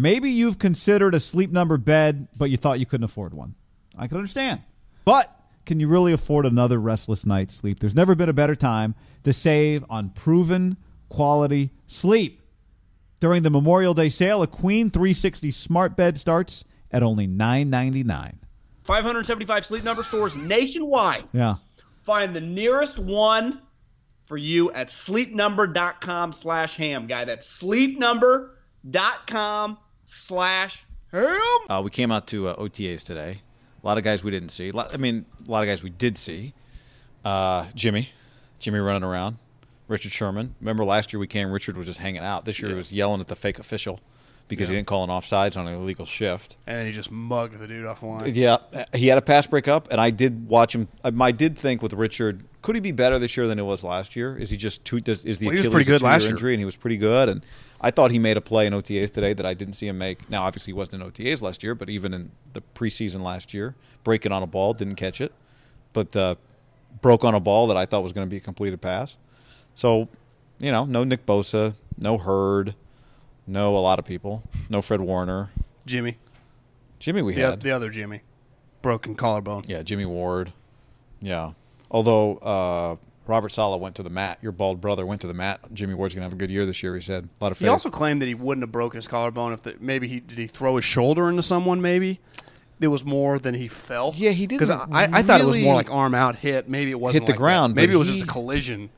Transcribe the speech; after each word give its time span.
Maybe 0.00 0.30
you've 0.30 0.58
considered 0.58 1.14
a 1.14 1.20
sleep 1.20 1.52
number 1.52 1.76
bed, 1.76 2.28
but 2.38 2.48
you 2.48 2.56
thought 2.56 2.80
you 2.80 2.86
couldn't 2.86 3.04
afford 3.04 3.34
one. 3.34 3.54
I 3.98 4.06
can 4.06 4.16
understand. 4.16 4.62
But 5.04 5.30
can 5.66 5.78
you 5.78 5.88
really 5.88 6.14
afford 6.14 6.46
another 6.46 6.80
restless 6.80 7.26
night's 7.26 7.54
sleep? 7.54 7.80
There's 7.80 7.94
never 7.94 8.14
been 8.14 8.30
a 8.30 8.32
better 8.32 8.56
time 8.56 8.94
to 9.24 9.34
save 9.34 9.84
on 9.90 10.08
proven 10.10 10.78
quality 11.10 11.72
sleep. 11.86 12.40
During 13.20 13.42
the 13.42 13.50
Memorial 13.50 13.92
Day 13.92 14.08
sale, 14.08 14.42
a 14.42 14.46
Queen 14.46 14.90
360 14.90 15.50
smart 15.50 15.98
bed 15.98 16.18
starts 16.18 16.64
at 16.90 17.02
only 17.02 17.28
$9.99. 17.28 18.36
575 18.84 19.66
sleep 19.66 19.84
number 19.84 20.02
stores 20.02 20.34
nationwide. 20.34 21.24
Yeah. 21.34 21.56
Find 22.04 22.34
the 22.34 22.40
nearest 22.40 22.98
one 22.98 23.60
for 24.24 24.38
you 24.38 24.72
at 24.72 24.88
sleepnumber.com 24.88 26.32
slash 26.32 26.76
ham, 26.76 27.06
guy. 27.06 27.26
That's 27.26 27.62
sleepnumber.com 27.62 29.76
slash 30.14 30.84
ham. 31.12 31.30
Uh, 31.68 31.80
we 31.84 31.90
came 31.90 32.10
out 32.12 32.26
to 32.28 32.48
uh, 32.48 32.56
OTAs 32.56 33.02
today. 33.04 33.40
A 33.82 33.86
lot 33.86 33.98
of 33.98 34.04
guys 34.04 34.22
we 34.22 34.30
didn't 34.30 34.50
see. 34.50 34.68
A 34.68 34.72
lot- 34.72 34.94
I 34.94 34.98
mean, 34.98 35.24
a 35.46 35.50
lot 35.50 35.62
of 35.62 35.66
guys 35.68 35.82
we 35.82 35.90
did 35.90 36.18
see. 36.18 36.52
Uh, 37.24 37.66
Jimmy, 37.74 38.10
Jimmy 38.58 38.78
running 38.78 39.04
around. 39.04 39.38
Richard 39.88 40.12
Sherman. 40.12 40.54
Remember 40.60 40.84
last 40.84 41.12
year 41.12 41.18
we 41.18 41.26
came, 41.26 41.50
Richard 41.50 41.76
was 41.76 41.86
just 41.86 41.98
hanging 41.98 42.22
out. 42.22 42.44
This 42.44 42.60
year 42.60 42.68
he 42.70 42.76
was 42.76 42.92
yelling 42.92 43.20
at 43.20 43.26
the 43.26 43.34
fake 43.34 43.58
official 43.58 43.98
because 44.50 44.68
he 44.68 44.74
didn't 44.74 44.88
call 44.88 45.04
an 45.04 45.10
offsides 45.10 45.56
on 45.56 45.66
an 45.66 45.74
illegal 45.74 46.04
shift. 46.04 46.56
And 46.66 46.78
then 46.78 46.86
he 46.86 46.92
just 46.92 47.10
mugged 47.10 47.58
the 47.58 47.66
dude 47.66 47.86
off 47.86 48.00
the 48.00 48.06
line. 48.06 48.34
Yeah, 48.34 48.58
he 48.92 49.06
had 49.06 49.16
a 49.16 49.22
pass 49.22 49.46
break 49.46 49.68
up, 49.68 49.88
and 49.90 50.00
I 50.00 50.10
did 50.10 50.48
watch 50.48 50.74
him. 50.74 50.88
I, 51.02 51.32
did 51.32 51.56
think 51.56 51.80
with 51.82 51.92
Richard, 51.92 52.44
could 52.60 52.74
he 52.74 52.80
be 52.80 52.92
better 52.92 53.18
this 53.18 53.36
year 53.36 53.46
than 53.46 53.58
it 53.58 53.62
was 53.62 53.84
last 53.84 54.16
year? 54.16 54.36
Is 54.36 54.50
he 54.50 54.56
just 54.56 54.84
too? 54.84 55.00
Does, 55.00 55.24
is 55.24 55.38
the 55.38 55.46
Well, 55.46 55.52
he 55.52 55.58
was 55.58 55.68
pretty 55.68 55.86
good 55.86 56.02
last 56.02 56.22
year. 56.22 56.32
injury, 56.32 56.52
and 56.52 56.60
he 56.60 56.64
was 56.64 56.76
pretty 56.76 56.96
good. 56.96 57.28
And 57.28 57.46
I 57.80 57.90
thought 57.90 58.10
he 58.10 58.18
made 58.18 58.36
a 58.36 58.40
play 58.40 58.66
in 58.66 58.72
OTAs 58.72 59.10
today 59.10 59.32
that 59.32 59.46
I 59.46 59.54
didn't 59.54 59.74
see 59.74 59.86
him 59.86 59.96
make. 59.96 60.28
Now, 60.28 60.42
obviously, 60.42 60.72
he 60.72 60.74
wasn't 60.74 61.02
in 61.02 61.10
OTAs 61.10 61.40
last 61.40 61.62
year, 61.62 61.74
but 61.74 61.88
even 61.88 62.12
in 62.12 62.32
the 62.52 62.62
preseason 62.74 63.22
last 63.22 63.54
year, 63.54 63.76
breaking 64.04 64.32
on 64.32 64.42
a 64.42 64.46
ball, 64.46 64.74
didn't 64.74 64.96
catch 64.96 65.20
it, 65.20 65.32
but 65.92 66.14
uh, 66.16 66.34
broke 67.00 67.24
on 67.24 67.34
a 67.34 67.40
ball 67.40 67.68
that 67.68 67.76
I 67.76 67.86
thought 67.86 68.02
was 68.02 68.12
going 68.12 68.26
to 68.26 68.30
be 68.30 68.38
a 68.38 68.40
completed 68.40 68.80
pass. 68.80 69.16
So, 69.76 70.08
you 70.58 70.72
know, 70.72 70.84
no 70.84 71.04
Nick 71.04 71.24
Bosa, 71.24 71.74
no 71.96 72.18
Hurd, 72.18 72.74
no 73.46 73.76
a 73.76 73.78
lot 73.78 73.98
of 73.98 74.04
people, 74.04 74.42
no 74.68 74.82
Fred 74.82 75.00
Warner, 75.00 75.50
Jimmy. 75.86 76.18
Jimmy. 76.98 77.22
We 77.22 77.34
The, 77.34 77.40
had 77.42 77.62
the 77.62 77.70
other 77.70 77.90
Jimmy. 77.90 78.22
Broken 78.82 79.14
collarbone. 79.14 79.64
Yeah, 79.66 79.82
Jimmy 79.82 80.04
Ward. 80.06 80.52
Yeah. 81.20 81.52
Although 81.90 82.36
uh, 82.38 82.96
Robert 83.26 83.50
Saleh 83.50 83.80
went 83.80 83.94
to 83.96 84.02
the 84.02 84.10
mat, 84.10 84.38
your 84.42 84.52
bald 84.52 84.80
brother 84.80 85.04
went 85.04 85.20
to 85.22 85.26
the 85.26 85.34
mat. 85.34 85.60
Jimmy 85.72 85.94
Ward's 85.94 86.14
gonna 86.14 86.24
have 86.24 86.32
a 86.32 86.36
good 86.36 86.50
year 86.50 86.64
this 86.66 86.82
year. 86.82 86.94
He 86.94 87.00
said 87.00 87.28
a 87.40 87.44
lot 87.44 87.52
of. 87.52 87.58
He 87.58 87.68
also 87.68 87.90
claimed 87.90 88.22
that 88.22 88.26
he 88.26 88.34
wouldn't 88.34 88.62
have 88.62 88.72
broken 88.72 88.96
his 88.98 89.08
collarbone 89.08 89.52
if 89.52 89.62
the, 89.62 89.76
maybe 89.80 90.08
he 90.08 90.20
did 90.20 90.38
he 90.38 90.46
throw 90.46 90.76
his 90.76 90.84
shoulder 90.84 91.28
into 91.28 91.42
someone. 91.42 91.80
Maybe 91.82 92.20
it 92.80 92.88
was 92.88 93.04
more 93.04 93.38
than 93.38 93.54
he 93.54 93.68
felt. 93.68 94.16
Yeah, 94.16 94.30
he 94.30 94.46
didn't 94.46 94.60
Because 94.60 94.70
I, 94.70 95.08
I 95.12 95.22
thought 95.22 95.40
it 95.40 95.46
was 95.46 95.58
more 95.58 95.74
like 95.74 95.90
arm 95.90 96.14
out 96.14 96.36
hit. 96.36 96.68
Maybe 96.68 96.90
it 96.90 96.98
wasn't 97.00 97.22
hit 97.22 97.26
the 97.26 97.32
like 97.32 97.38
ground, 97.38 97.74
Maybe 97.74 97.92
it 97.92 97.96
was 97.96 98.08
he- 98.08 98.14
just 98.14 98.24
a 98.24 98.32
collision. 98.32 98.88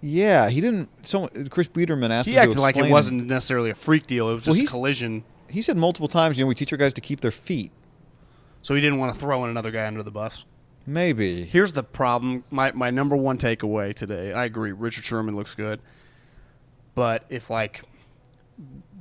Yeah, 0.00 0.48
he 0.48 0.60
didn't. 0.60 0.88
So 1.06 1.28
Chris 1.50 1.68
Biederman 1.68 2.10
asked 2.10 2.26
He 2.28 2.34
him 2.34 2.42
acted 2.42 2.58
like 2.58 2.76
it 2.76 2.90
wasn't 2.90 3.26
necessarily 3.26 3.70
a 3.70 3.74
freak 3.74 4.06
deal. 4.06 4.30
It 4.30 4.34
was 4.34 4.46
Well, 4.46 4.56
just 4.56 4.68
a 4.68 4.70
collision. 4.70 5.24
He 5.48 5.62
said 5.62 5.76
multiple 5.76 6.08
times. 6.08 6.38
You 6.38 6.44
know, 6.44 6.48
we 6.48 6.54
teach 6.54 6.72
our 6.72 6.78
guys 6.78 6.94
to 6.94 7.00
keep 7.00 7.20
their 7.20 7.30
feet. 7.30 7.72
So 8.62 8.74
he 8.74 8.80
didn't 8.80 8.98
want 8.98 9.14
to 9.14 9.20
throw 9.20 9.42
in 9.44 9.50
another 9.50 9.70
guy 9.70 9.86
under 9.86 10.02
the 10.02 10.10
bus. 10.10 10.44
Maybe. 10.86 11.44
Here's 11.44 11.72
the 11.72 11.82
problem. 11.82 12.44
My 12.50 12.72
my 12.72 12.90
number 12.90 13.16
one 13.16 13.38
takeaway 13.38 13.94
today. 13.94 14.32
I 14.32 14.44
agree. 14.44 14.72
Richard 14.72 15.04
Sherman 15.04 15.36
looks 15.36 15.54
good, 15.54 15.80
but 16.94 17.24
if 17.28 17.50
like 17.50 17.82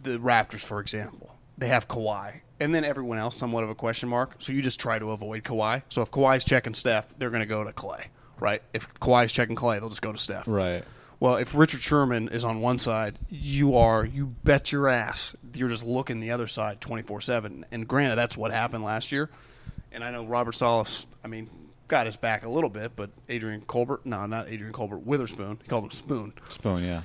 the 0.03 0.17
Raptors, 0.19 0.59
for 0.61 0.79
example, 0.79 1.35
they 1.57 1.67
have 1.67 1.87
Kawhi, 1.87 2.41
and 2.59 2.73
then 2.73 2.83
everyone 2.83 3.17
else 3.17 3.37
somewhat 3.37 3.63
of 3.63 3.69
a 3.69 3.75
question 3.75 4.09
mark. 4.09 4.35
So 4.39 4.53
you 4.53 4.61
just 4.61 4.79
try 4.79 4.99
to 4.99 5.11
avoid 5.11 5.43
Kawhi. 5.43 5.83
So 5.89 6.01
if 6.01 6.11
Kawhi's 6.11 6.43
checking 6.43 6.73
Steph, 6.73 7.17
they're 7.17 7.29
going 7.29 7.41
to 7.41 7.45
go 7.45 7.63
to 7.63 7.73
Clay, 7.73 8.07
right? 8.41 8.61
If 8.73 8.93
Kawhi's 8.95 9.31
checking 9.31 9.55
Clay, 9.55 9.79
they'll 9.79 9.89
just 9.89 10.01
go 10.01 10.11
to 10.11 10.17
Steph. 10.17 10.47
Right. 10.47 10.83
Well, 11.19 11.35
if 11.35 11.53
Richard 11.53 11.81
Sherman 11.81 12.29
is 12.29 12.45
on 12.45 12.61
one 12.61 12.79
side, 12.79 13.19
you 13.29 13.75
are 13.75 14.05
you 14.05 14.27
bet 14.43 14.71
your 14.71 14.87
ass 14.87 15.35
you're 15.53 15.69
just 15.69 15.85
looking 15.85 16.19
the 16.19 16.31
other 16.31 16.47
side 16.47 16.79
24/7. 16.79 17.65
And 17.71 17.87
granted, 17.87 18.15
that's 18.15 18.37
what 18.37 18.51
happened 18.51 18.83
last 18.83 19.11
year. 19.11 19.29
And 19.91 20.03
I 20.03 20.11
know 20.11 20.25
Robert 20.25 20.53
Salas, 20.53 21.07
I 21.23 21.27
mean, 21.27 21.49
got 21.87 22.05
his 22.05 22.15
back 22.15 22.45
a 22.45 22.49
little 22.49 22.69
bit, 22.69 22.95
but 22.95 23.09
Adrian 23.27 23.61
Colbert, 23.61 24.05
no, 24.05 24.25
not 24.27 24.47
Adrian 24.47 24.71
Colbert, 24.71 24.99
Witherspoon, 24.99 25.59
he 25.61 25.67
called 25.67 25.83
him 25.83 25.91
Spoon. 25.91 26.33
Spoon. 26.47 26.83
Yeah. 26.83 27.01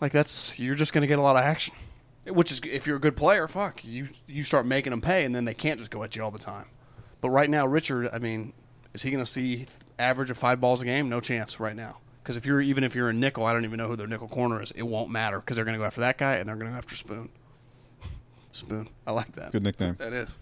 Like 0.00 0.12
that's 0.12 0.58
you're 0.58 0.74
just 0.74 0.92
going 0.92 1.02
to 1.02 1.08
get 1.08 1.18
a 1.18 1.22
lot 1.22 1.36
of 1.36 1.42
action. 1.42 1.74
Which 2.26 2.52
is 2.52 2.60
if 2.64 2.86
you're 2.86 2.96
a 2.96 3.00
good 3.00 3.16
player, 3.16 3.48
fuck, 3.48 3.82
you 3.84 4.08
you 4.26 4.42
start 4.42 4.66
making 4.66 4.90
them 4.90 5.00
pay 5.00 5.24
and 5.24 5.34
then 5.34 5.46
they 5.46 5.54
can't 5.54 5.78
just 5.78 5.90
go 5.90 6.02
at 6.02 6.14
you 6.14 6.22
all 6.22 6.30
the 6.30 6.38
time. 6.38 6.66
But 7.20 7.30
right 7.30 7.48
now, 7.48 7.66
Richard, 7.66 8.10
I 8.12 8.18
mean, 8.18 8.52
is 8.92 9.02
he 9.02 9.10
going 9.10 9.24
to 9.24 9.30
see 9.30 9.66
average 9.98 10.30
of 10.30 10.38
5 10.38 10.60
balls 10.60 10.82
a 10.82 10.84
game? 10.84 11.08
No 11.08 11.20
chance 11.20 11.58
right 11.60 11.76
now. 11.76 11.98
Because 12.22 12.36
if 12.36 12.44
you're 12.44 12.60
even 12.60 12.84
if 12.84 12.94
you're 12.94 13.08
a 13.08 13.14
nickel, 13.14 13.46
I 13.46 13.52
don't 13.52 13.64
even 13.64 13.78
know 13.78 13.88
who 13.88 13.96
their 13.96 14.06
nickel 14.06 14.28
corner 14.28 14.60
is. 14.62 14.70
It 14.72 14.82
won't 14.82 15.10
matter 15.10 15.40
because 15.40 15.56
they're 15.56 15.64
going 15.64 15.76
to 15.76 15.78
go 15.78 15.84
after 15.86 16.02
that 16.02 16.18
guy 16.18 16.34
and 16.34 16.48
they're 16.48 16.56
going 16.56 16.66
to 16.66 16.72
go 16.72 16.78
after 16.78 16.94
Spoon. 16.94 17.30
Spoon, 18.52 18.88
I 19.06 19.12
like 19.12 19.32
that. 19.32 19.52
Good 19.52 19.62
nickname. 19.62 19.96
That 19.98 20.12
is. 20.12 20.36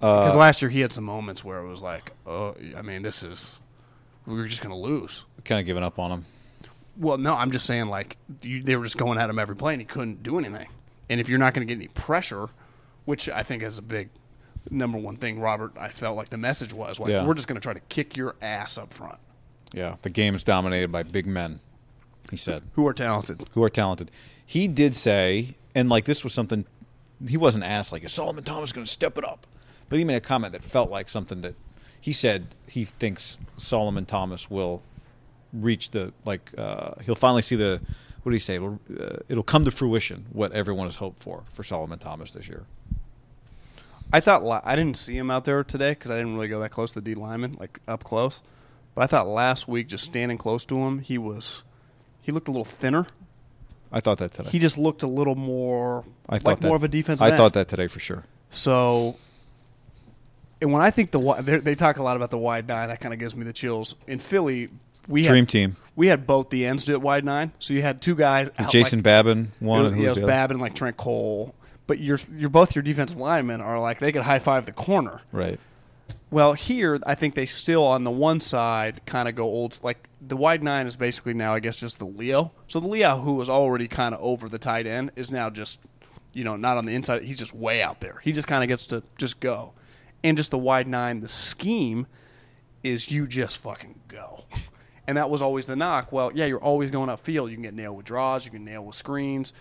Uh, 0.00 0.20
Because 0.22 0.34
last 0.34 0.62
year 0.62 0.68
he 0.68 0.80
had 0.80 0.92
some 0.92 1.04
moments 1.04 1.44
where 1.44 1.58
it 1.58 1.68
was 1.68 1.82
like, 1.82 2.12
oh, 2.26 2.54
I 2.76 2.82
mean, 2.82 3.02
this 3.02 3.22
is 3.22 3.60
we 4.26 4.34
were 4.34 4.46
just 4.46 4.62
going 4.62 4.74
to 4.74 4.80
lose. 4.80 5.24
Kind 5.44 5.60
of 5.60 5.66
giving 5.66 5.82
up 5.82 5.98
on 5.98 6.10
him. 6.10 6.24
Well, 6.96 7.18
no, 7.18 7.34
I'm 7.34 7.50
just 7.50 7.66
saying 7.66 7.86
like 7.86 8.16
you, 8.42 8.62
they 8.62 8.74
were 8.76 8.84
just 8.84 8.96
going 8.96 9.18
at 9.18 9.30
him 9.30 9.38
every 9.38 9.54
play 9.56 9.74
and 9.74 9.80
he 9.80 9.86
couldn't 9.86 10.22
do 10.22 10.38
anything. 10.38 10.66
And 11.08 11.20
if 11.20 11.28
you're 11.28 11.38
not 11.38 11.54
going 11.54 11.66
to 11.66 11.72
get 11.72 11.78
any 11.78 11.88
pressure, 11.88 12.48
which 13.04 13.28
I 13.28 13.42
think 13.44 13.62
is 13.62 13.78
a 13.78 13.82
big 13.82 14.08
number 14.70 14.98
one 14.98 15.16
thing, 15.16 15.38
Robert, 15.40 15.72
I 15.78 15.88
felt 15.90 16.16
like 16.16 16.28
the 16.30 16.36
message 16.38 16.72
was 16.72 16.98
like 17.00 17.10
Yeah. 17.10 17.24
we're 17.24 17.34
just 17.34 17.48
going 17.48 17.56
to 17.56 17.60
try 17.62 17.74
to 17.74 17.80
kick 17.80 18.16
your 18.16 18.36
ass 18.42 18.78
up 18.78 18.92
front. 18.92 19.18
Yeah. 19.72 19.96
The 20.02 20.10
game 20.10 20.34
is 20.34 20.44
dominated 20.44 20.90
by 20.92 21.02
big 21.02 21.26
men. 21.26 21.60
He 22.30 22.36
said. 22.36 22.64
Who 22.74 22.86
are 22.86 22.92
talented? 22.92 23.44
who 23.52 23.62
are 23.62 23.70
talented. 23.70 24.10
He 24.44 24.68
did 24.68 24.94
say, 24.94 25.56
and 25.74 25.88
like 25.88 26.04
this 26.04 26.24
was 26.24 26.32
something 26.32 26.64
he 27.28 27.36
wasn't 27.36 27.64
asked, 27.64 27.92
like, 27.92 28.04
is 28.04 28.12
Solomon 28.12 28.44
Thomas 28.44 28.72
going 28.72 28.84
to 28.84 28.90
step 28.90 29.16
it 29.16 29.24
up? 29.24 29.46
But 29.88 29.98
he 29.98 30.04
made 30.04 30.16
a 30.16 30.20
comment 30.20 30.52
that 30.52 30.64
felt 30.64 30.90
like 30.90 31.08
something 31.08 31.40
that 31.42 31.54
he 32.00 32.12
said 32.12 32.48
he 32.66 32.84
thinks 32.84 33.38
Solomon 33.56 34.04
Thomas 34.06 34.50
will 34.50 34.82
reach 35.52 35.90
the 35.90 36.12
like 36.24 36.50
uh, 36.58 36.92
he'll 37.04 37.14
finally 37.14 37.42
see 37.42 37.56
the 37.56 37.80
what 38.22 38.30
do 38.30 38.34
you 38.34 38.40
say? 38.40 38.56
It'll 38.56 38.80
uh, 39.00 39.18
it'll 39.28 39.44
come 39.44 39.64
to 39.64 39.70
fruition 39.70 40.26
what 40.32 40.50
everyone 40.52 40.88
has 40.88 40.96
hoped 40.96 41.22
for 41.22 41.44
for 41.52 41.62
Solomon 41.62 41.98
Thomas 42.00 42.32
this 42.32 42.48
year. 42.48 42.64
I 44.12 44.20
thought 44.20 44.42
la- 44.42 44.60
I 44.64 44.76
didn't 44.76 44.96
see 44.96 45.16
him 45.16 45.30
out 45.30 45.44
there 45.44 45.64
today 45.64 45.90
because 45.90 46.10
I 46.10 46.16
didn't 46.16 46.34
really 46.34 46.48
go 46.48 46.60
that 46.60 46.70
close 46.70 46.92
to 46.92 47.00
the 47.00 47.14
D 47.14 47.14
lineman, 47.14 47.56
like 47.58 47.80
up 47.88 48.04
close. 48.04 48.42
But 48.94 49.02
I 49.02 49.06
thought 49.06 49.26
last 49.28 49.68
week, 49.68 49.88
just 49.88 50.04
standing 50.04 50.38
close 50.38 50.64
to 50.66 50.78
him, 50.78 51.00
he 51.00 51.18
was 51.18 51.62
he 52.22 52.32
looked 52.32 52.48
a 52.48 52.50
little 52.50 52.64
thinner. 52.64 53.06
I 53.92 54.00
thought 54.00 54.18
that 54.18 54.34
today. 54.34 54.50
He 54.50 54.58
just 54.58 54.78
looked 54.78 55.02
a 55.02 55.06
little 55.06 55.34
more 55.34 56.04
I 56.28 56.38
thought 56.38 56.48
like 56.48 56.60
that, 56.60 56.66
more 56.66 56.76
of 56.76 56.82
a 56.82 56.88
defensive. 56.88 57.24
I 57.24 57.28
end. 57.28 57.36
thought 57.36 57.52
that 57.52 57.68
today 57.68 57.86
for 57.86 58.00
sure. 58.00 58.24
So, 58.50 59.16
and 60.60 60.72
when 60.72 60.82
I 60.82 60.90
think 60.90 61.10
the 61.10 61.60
they 61.62 61.74
talk 61.74 61.98
a 61.98 62.02
lot 62.02 62.16
about 62.16 62.30
the 62.30 62.38
wide 62.38 62.66
nine, 62.66 62.88
that 62.88 63.00
kind 63.00 63.12
of 63.12 63.20
gives 63.20 63.34
me 63.36 63.44
the 63.44 63.52
chills. 63.52 63.94
In 64.06 64.18
Philly, 64.18 64.70
we 65.08 65.22
Dream 65.22 65.44
had, 65.44 65.48
team. 65.48 65.76
We 65.94 66.08
had 66.08 66.26
both 66.26 66.50
the 66.50 66.66
ends 66.66 66.84
do 66.84 66.92
it 66.94 67.02
wide 67.02 67.24
nine, 67.24 67.52
so 67.58 67.74
you 67.74 67.82
had 67.82 68.00
two 68.00 68.14
guys. 68.14 68.50
out 68.58 68.70
Jason 68.70 69.00
like, 69.00 69.04
Babin 69.04 69.52
one, 69.60 69.86
it 69.86 69.90
was, 69.90 69.98
yeah, 69.98 70.06
it 70.06 70.08
was? 70.08 70.20
Babin 70.20 70.58
like 70.58 70.74
Trent 70.74 70.96
Cole. 70.96 71.54
But 71.86 72.00
you're 72.00 72.18
you're 72.34 72.50
both 72.50 72.74
your 72.74 72.82
defensive 72.82 73.18
linemen 73.18 73.60
are 73.60 73.78
like 73.78 74.00
they 74.00 74.12
could 74.12 74.22
high 74.22 74.38
five 74.38 74.66
the 74.66 74.72
corner. 74.72 75.20
Right. 75.32 75.60
Well, 76.30 76.54
here 76.54 76.98
I 77.06 77.14
think 77.14 77.34
they 77.34 77.46
still 77.46 77.84
on 77.84 78.04
the 78.04 78.10
one 78.10 78.40
side 78.40 79.06
kind 79.06 79.28
of 79.28 79.36
go 79.36 79.44
old. 79.44 79.78
Like 79.82 80.08
the 80.20 80.36
wide 80.36 80.62
nine 80.62 80.86
is 80.86 80.96
basically 80.96 81.34
now, 81.34 81.54
I 81.54 81.60
guess, 81.60 81.76
just 81.76 81.98
the 81.98 82.06
Leo. 82.06 82.52
So 82.66 82.80
the 82.80 82.88
Leo 82.88 83.18
who 83.18 83.34
was 83.34 83.48
already 83.48 83.86
kind 83.86 84.14
of 84.14 84.20
over 84.20 84.48
the 84.48 84.58
tight 84.58 84.86
end 84.86 85.12
is 85.14 85.30
now 85.30 85.50
just, 85.50 85.78
you 86.32 86.42
know, 86.42 86.56
not 86.56 86.76
on 86.76 86.84
the 86.84 86.94
inside. 86.94 87.22
He's 87.22 87.38
just 87.38 87.54
way 87.54 87.82
out 87.82 88.00
there. 88.00 88.20
He 88.24 88.32
just 88.32 88.48
kind 88.48 88.64
of 88.64 88.68
gets 88.68 88.86
to 88.86 89.04
just 89.16 89.38
go, 89.38 89.72
and 90.24 90.36
just 90.36 90.50
the 90.50 90.58
wide 90.58 90.88
nine. 90.88 91.20
The 91.20 91.28
scheme 91.28 92.08
is 92.82 93.10
you 93.10 93.28
just 93.28 93.58
fucking 93.58 94.00
go, 94.08 94.46
and 95.06 95.16
that 95.16 95.30
was 95.30 95.42
always 95.42 95.66
the 95.66 95.76
knock. 95.76 96.10
Well, 96.10 96.32
yeah, 96.34 96.46
you're 96.46 96.58
always 96.58 96.90
going 96.90 97.08
upfield. 97.08 97.50
You 97.50 97.54
can 97.54 97.62
get 97.62 97.74
nailed 97.74 97.96
with 97.96 98.06
draws. 98.06 98.44
You 98.44 98.50
can 98.50 98.64
nail 98.64 98.84
with 98.84 98.96
screens. 98.96 99.52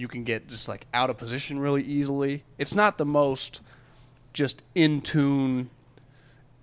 You 0.00 0.08
can 0.08 0.24
get 0.24 0.48
just 0.48 0.66
like 0.66 0.86
out 0.94 1.10
of 1.10 1.18
position 1.18 1.58
really 1.58 1.82
easily. 1.82 2.44
It's 2.56 2.74
not 2.74 2.96
the 2.96 3.04
most 3.04 3.60
just 4.32 4.62
in 4.74 5.02
tune 5.02 5.70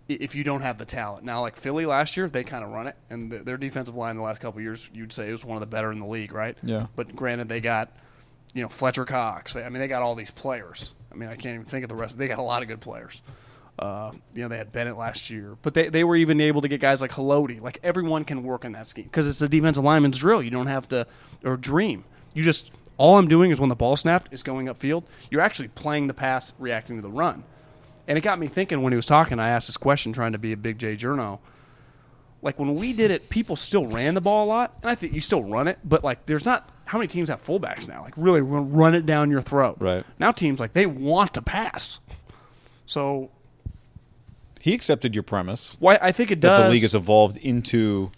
if 0.08 0.36
you 0.36 0.44
don't 0.44 0.62
have 0.62 0.78
the 0.78 0.86
talent. 0.86 1.24
Now, 1.24 1.42
like 1.42 1.56
Philly 1.56 1.86
last 1.86 2.18
year, 2.18 2.30
they 2.30 2.44
kind 2.44 2.64
of 2.64 2.72
run 2.72 2.88
it, 2.88 2.96
and 3.10 3.30
th- 3.30 3.44
their 3.44 3.58
defensive 3.58 3.96
line 3.96 4.16
the 4.16 4.22
last 4.22 4.42
couple 4.42 4.62
years, 4.62 4.90
you'd 4.94 5.12
say, 5.12 5.28
it 5.30 5.32
was 5.32 5.46
one 5.46 5.58
of 5.58 5.62
the 5.62 5.68
better 5.68 5.92
in 5.92 6.00
the 6.00 6.06
league, 6.06 6.34
right? 6.34 6.58
Yeah. 6.64 6.88
But 6.96 7.16
granted, 7.16 7.50
they 7.50 7.60
got, 7.60 7.92
you 8.54 8.62
know, 8.62 8.70
Fletcher 8.70 9.06
Cox. 9.06 9.54
They, 9.54 9.64
I 9.64 9.70
mean, 9.70 9.80
they 9.80 9.88
got 9.88 10.02
all 10.02 10.16
these 10.16 10.32
players. 10.32 10.94
I 11.12 11.16
mean, 11.16 11.30
I 11.30 11.36
can't 11.36 11.56
even 11.56 11.66
think 11.66 11.84
of 11.84 11.90
the 11.90 11.96
rest. 11.96 12.18
They 12.18 12.28
got 12.28 12.40
a 12.40 12.44
lot 12.44 12.62
of 12.62 12.68
good 12.68 12.82
players. 12.82 13.22
Uh, 13.78 14.12
you 14.34 14.42
know, 14.42 14.48
they 14.48 14.58
had 14.58 14.72
Bennett 14.72 14.98
last 14.98 15.30
year, 15.30 15.56
but 15.62 15.76
they, 15.76 15.90
they 15.90 16.04
were 16.04 16.16
even 16.16 16.42
able 16.42 16.62
to 16.62 16.68
get 16.68 16.82
guys 16.82 17.00
like 17.00 17.12
Haloti. 17.12 17.62
Like 17.62 17.80
everyone 17.84 18.26
can 18.26 18.42
work 18.42 18.66
in 18.66 18.72
that 18.72 18.88
scheme 18.88 19.06
because 19.06 19.28
it's 19.28 19.42
a 19.42 19.48
defensive 19.48 19.84
lineman's 19.84 20.18
drill. 20.18 20.42
You 20.42 20.50
don't 20.50 20.68
have 20.68 20.88
to 20.90 21.06
or 21.44 21.58
dream. 21.58 22.04
You 22.34 22.42
just 22.42 22.72
all 22.98 23.18
I'm 23.18 23.28
doing 23.28 23.52
is 23.52 23.60
when 23.60 23.70
the 23.70 23.76
ball 23.76 23.96
snapped 23.96 24.34
is 24.34 24.44
going 24.44 24.68
upfield. 24.68 25.04
You're 25.30 25.42
actually 25.42 25.68
playing 25.70 26.08
the 26.08 26.14
pass, 26.14 26.54
reacting 26.58 26.96
to 26.98 27.02
the 27.02 27.10
run. 27.10 27.44
And 28.08 28.18
it 28.18 28.22
got 28.22 28.40
me 28.40 28.48
thinking 28.48 28.82
when 28.82 28.94
he 28.94 28.98
was 28.98 29.06
talking. 29.06 29.40
I 29.40 29.50
asked 29.50 29.68
this 29.68 29.78
question, 29.78 30.14
trying 30.14 30.32
to 30.32 30.38
be 30.38 30.52
a 30.54 30.58
big 30.58 30.78
J 30.80 30.96
journo. 30.96 31.40
Like 32.42 32.58
when 32.58 32.76
we 32.76 32.94
did 32.94 33.12
it, 33.12 33.30
people 33.30 33.56
still 33.56 33.86
ran 33.86 34.14
the 34.14 34.22
ball 34.22 34.46
a 34.46 34.48
lot, 34.48 34.78
and 34.82 34.90
I 34.90 34.96
think 34.96 35.14
you 35.14 35.22
still 35.22 35.44
run 35.44 35.68
it. 35.68 35.80
But 35.84 36.04
like, 36.04 36.26
there's 36.26 36.46
not 36.46 36.70
how 36.86 36.98
many 36.98 37.08
teams 37.08 37.30
have 37.30 37.44
fullbacks 37.44 37.88
now? 37.88 38.02
Like 38.04 38.14
really, 38.16 38.42
run 38.42 38.96
it 38.96 39.06
down 39.06 39.30
your 39.30 39.42
throat. 39.42 39.78
Right. 39.80 40.06
now, 40.20 40.32
teams 40.32 40.60
like 40.60 40.72
they 40.72 40.86
want 40.86 41.34
to 41.34 41.42
pass. 41.42 42.00
So 42.86 43.30
He 44.62 44.74
accepted 44.74 45.14
your 45.14 45.24
premise 45.24 45.76
why 45.80 46.00
I 46.02 46.12
think 46.14 46.32
it 46.32 46.40
does. 46.40 46.60
that 46.60 46.64
the 46.68 46.72
league 46.72 46.84
has 46.84 46.96
evolved 46.96 47.36
into 47.38 48.12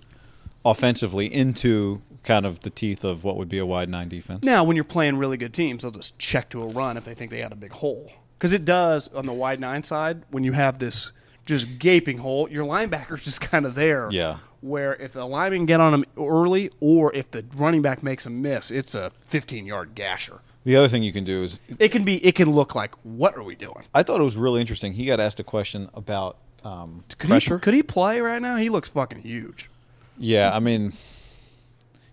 offensively 0.64 1.34
into 1.34 2.02
kind 2.24 2.46
of 2.46 2.62
the 2.62 2.70
teeth 2.70 3.04
of 3.04 3.24
what 3.24 3.38
would 3.38 3.50
be 3.50 3.58
a 3.58 3.66
wide 3.66 3.90
nine 3.90 4.10
defense. 4.10 4.44
Now, 4.44 4.64
when 4.64 4.76
you're 4.76 4.84
playing 4.84 5.18
really 5.18 5.38
good 5.38 5.54
teams, 5.54 5.84
they'll 5.84 5.92
just 5.92 6.18
check 6.20 6.50
to 6.50 6.62
a 6.62 6.68
run 6.68 6.98
if 6.98 7.06
they 7.06 7.14
think 7.14 7.32
they 7.32 7.42
had 7.42 7.52
a 7.52 7.56
big 7.58 7.72
hole. 7.72 8.12
Because 8.38 8.54
it 8.54 8.66
does 8.66 9.08
on 9.14 9.26
the 9.26 9.34
wide 9.34 9.60
nine 9.60 9.84
side 9.84 10.24
when 10.30 10.44
you 10.44 10.54
have 10.54 10.80
this 10.80 11.12
just 11.46 11.80
gaping 11.80 12.20
hole, 12.20 12.50
your 12.50 12.66
linebacker's 12.66 13.24
just 13.26 13.42
kind 13.42 13.66
of 13.66 13.76
there. 13.76 14.10
Yeah. 14.12 14.38
Where 14.62 14.96
if 14.96 15.14
the 15.14 15.26
lineman 15.26 15.66
get 15.66 15.80
on 15.80 15.94
him 15.94 16.06
early, 16.18 16.70
or 16.82 17.14
if 17.16 17.32
the 17.32 17.46
running 17.56 17.82
back 17.82 18.04
makes 18.04 18.26
a 18.26 18.30
miss, 18.30 18.72
it's 18.72 18.94
a 18.94 19.12
15 19.22 19.66
yard 19.66 19.96
gasher. 19.96 20.42
The 20.66 20.76
other 20.76 20.90
thing 20.90 21.02
you 21.02 21.14
can 21.14 21.24
do 21.24 21.44
is 21.44 21.62
It 21.80 21.90
can 21.90 22.04
be. 22.04 22.24
It 22.26 22.36
can 22.36 22.52
look 22.52 22.76
like 22.76 22.94
what 23.04 23.38
are 23.38 23.44
we 23.44 23.56
doing? 23.56 23.86
I 23.94 24.04
thought 24.04 24.20
it 24.20 24.26
was 24.26 24.36
really 24.36 24.60
interesting. 24.60 24.94
He 24.94 25.06
got 25.06 25.22
asked 25.22 25.40
a 25.40 25.44
question 25.46 25.90
about 25.94 26.36
um, 26.66 27.06
Could 27.18 27.30
pressure. 27.30 27.56
he 27.56 27.62
could 27.62 27.74
he 27.74 27.82
play 27.84 28.20
right 28.20 28.42
now? 28.42 28.58
He 28.58 28.68
looks 28.70 28.90
fucking 28.90 29.20
huge, 29.20 29.70
yeah, 30.18 30.54
I 30.54 30.60
mean, 30.60 30.92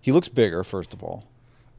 he 0.07 0.13
looks 0.13 0.29
bigger. 0.29 0.63
First 0.63 0.93
of 0.93 1.03
all, 1.03 1.25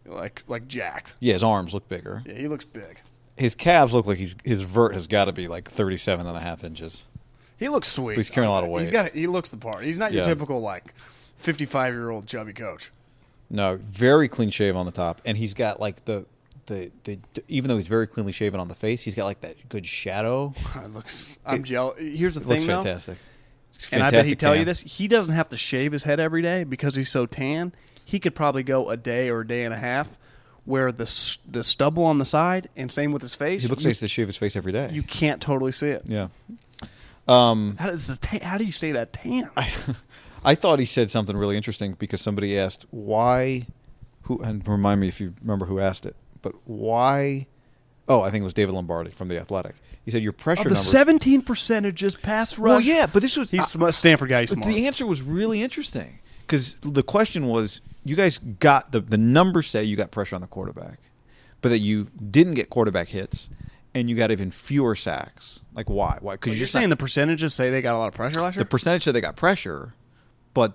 like 0.05 0.43
like 0.49 0.69
jacked. 0.69 1.15
yeah, 1.19 1.33
his 1.33 1.43
arms 1.43 1.73
look 1.73 1.89
bigger. 1.89 2.23
Yeah, 2.27 2.35
he 2.35 2.47
looks 2.47 2.67
big. 2.67 3.01
His 3.39 3.55
calves 3.55 3.95
look 3.95 4.05
like 4.05 4.19
he's 4.19 4.37
his 4.45 4.63
vert 4.63 4.93
has 4.93 5.07
got 5.07 5.25
to 5.25 5.33
be 5.33 5.49
like 5.49 5.67
37 5.71 6.27
and 6.27 6.37
a 6.37 6.41
half 6.41 6.63
inches. 6.63 7.05
He 7.57 7.71
looks 7.71 7.89
sweet. 7.91 8.17
But 8.17 8.19
he's 8.19 8.29
carrying 8.31 8.51
a 8.51 8.53
lot 8.53 8.65
of 8.65 8.69
He's 8.71 8.89
weight. 8.89 8.93
got. 8.93 9.13
He 9.15 9.27
looks 9.27 9.49
the 9.51 9.57
part. 9.57 9.83
He's 9.83 9.97
not 9.97 10.13
your 10.13 10.23
Yeah. 10.25 10.29
typical 10.29 10.61
like 10.61 10.93
55 11.37 11.95
year 11.95 12.11
old 12.11 12.27
chubby 12.27 12.53
coach. 12.53 12.91
No, 13.49 13.77
very 13.81 14.29
clean 14.29 14.51
shave 14.51 14.77
on 14.77 14.85
the 14.85 14.93
top, 14.93 15.23
and 15.25 15.39
he's 15.39 15.55
got 15.55 15.81
like 15.81 16.05
the, 16.05 16.27
the 16.67 16.91
the 17.05 17.19
even 17.49 17.69
though 17.69 17.79
he's 17.79 17.89
very 17.89 18.07
cleanly 18.07 18.33
shaven 18.33 18.61
on 18.61 18.69
the 18.69 18.75
face, 18.75 19.01
he's 19.01 19.15
got 19.15 19.25
like 19.25 19.41
that 19.41 19.69
good 19.71 19.87
shadow. 19.87 20.53
It 20.85 20.91
looks. 20.91 21.35
I'm 21.47 21.65
jealous. 21.65 21.99
Here's 21.99 22.35
the 22.35 22.43
It 22.43 22.45
thing, 22.45 22.51
looks 22.59 22.67
though, 22.67 22.83
fantastic. 22.83 23.19
It's 23.75 23.91
and 23.93 24.03
I 24.03 24.07
bet 24.07 24.13
fantastic 24.13 24.39
tell 24.41 24.55
you 24.55 24.61
tan. 24.61 24.67
this. 24.67 24.81
He 24.81 25.07
doesn't 25.09 25.35
have 25.35 25.49
to 25.51 25.57
shave 25.57 25.93
his 25.93 26.03
head 26.03 26.19
every 26.21 26.43
day 26.43 26.65
because 26.65 26.95
he's 26.97 27.09
so 27.11 27.25
tan. 27.27 27.73
He 28.09 28.19
could 28.19 28.35
probably 28.35 28.63
go 28.63 28.89
a 28.89 28.97
day 28.97 29.29
or 29.29 29.41
a 29.41 29.47
day 29.47 29.67
and 29.67 29.75
a 29.75 29.77
half 29.77 30.19
where 30.65 30.91
the 30.91 31.05
the 31.47 31.63
stubble 31.63 32.05
on 32.05 32.17
the 32.17 32.25
side, 32.25 32.71
and 32.75 32.91
same 32.91 33.13
with 33.13 33.21
his 33.21 33.35
face. 33.35 33.65
He 33.65 33.69
looks 33.69 33.85
you, 33.85 33.91
like 33.91 33.99
he 33.99 34.05
has 34.05 34.11
shave 34.11 34.29
his 34.29 34.39
face 34.39 34.57
every 34.57 34.73
day. 34.73 34.89
you 34.91 35.03
can't 35.03 35.43
totally 35.43 35.73
see 35.73 35.89
it. 35.89 36.05
yeah. 36.07 36.29
How 37.27 37.55
does 37.77 38.07
the 38.07 38.17
tan, 38.17 38.41
how 38.41 38.57
do 38.57 38.65
you 38.65 38.73
stay 38.73 38.93
that 38.93 39.13
tan? 39.13 39.51
I 40.45 40.55
thought 40.55 40.79
he 40.79 40.87
said 40.87 41.11
something 41.11 41.37
really 41.37 41.55
interesting 41.55 41.97
because 41.99 42.23
somebody 42.23 42.59
asked 42.59 42.87
why, 42.89 43.67
who 44.23 44.39
and 44.39 44.67
remind 44.67 45.03
me 45.03 45.09
if 45.09 45.21
you 45.21 45.35
remember 45.43 45.67
who 45.67 45.79
asked 45.79 46.07
it, 46.07 46.17
but 46.41 46.55
why? 46.65 47.47
Oh, 48.09 48.23
I 48.23 48.31
think 48.31 48.41
it 48.41 48.45
was 48.45 48.55
David 48.55 48.75
Lombardi 48.75 49.11
from 49.11 49.29
the 49.29 49.39
Athletic. 49.39 49.75
He 50.07 50.11
said 50.11 50.23
your 50.23 50.33
pressure 50.33 50.69
Of 50.69 50.77
the. 50.77 50.77
17 50.77 51.43
percentages 51.43 52.17
pass 52.17 52.59
rush. 52.59 52.71
well, 52.71 52.81
yeah, 52.81 53.05
but 53.05 53.21
this 53.21 53.37
was 53.37 53.51
he's 53.51 53.77
uh. 53.77 53.93
Stanford 53.93 54.31
guy. 54.31 54.41
He's 54.41 54.51
smart. 54.53 54.67
the 54.67 54.87
answer 54.87 55.05
was 55.05 55.21
really 55.21 55.61
interesting 55.61 56.21
because 56.49 56.75
the 56.81 57.03
question 57.03 57.47
was 57.47 57.81
you 58.05 58.17
guys 58.17 58.39
got 58.39 58.91
the 58.91 59.01
the 59.01 59.19
numbers 59.19 59.67
say 59.67 59.85
you 59.85 59.95
got 59.97 60.11
pressure 60.11 60.35
on 60.35 60.41
the 60.41 60.47
quarterback, 60.49 60.99
but 61.61 61.69
that 61.69 61.79
you 61.81 62.09
didn't 62.31 62.55
get 62.55 62.71
quarterback 62.71 63.09
hits 63.09 63.49
and 63.95 64.09
you 64.09 64.17
got 64.17 64.31
even 64.31 64.51
fewer 64.51 64.97
sacks. 64.97 65.61
Like 65.75 65.89
why? 65.91 66.19
Why? 66.21 66.35
Because 66.35 66.59
You're 66.59 66.67
saying 66.67 66.89
not- 66.89 66.99
the 66.99 67.03
percentages 67.05 67.55
say 67.55 67.71
they 67.71 67.83
got 67.83 67.95
a 67.95 67.99
lot 67.99 68.09
of 68.09 68.15
pressure 68.15 68.41
last 68.41 68.57
year. 68.57 68.65
the 68.65 68.69
percentage 68.69 69.05
that 69.05 69.13
they 69.13 69.21
got 69.21 69.37
pressure, 69.37 69.95
but 70.55 70.73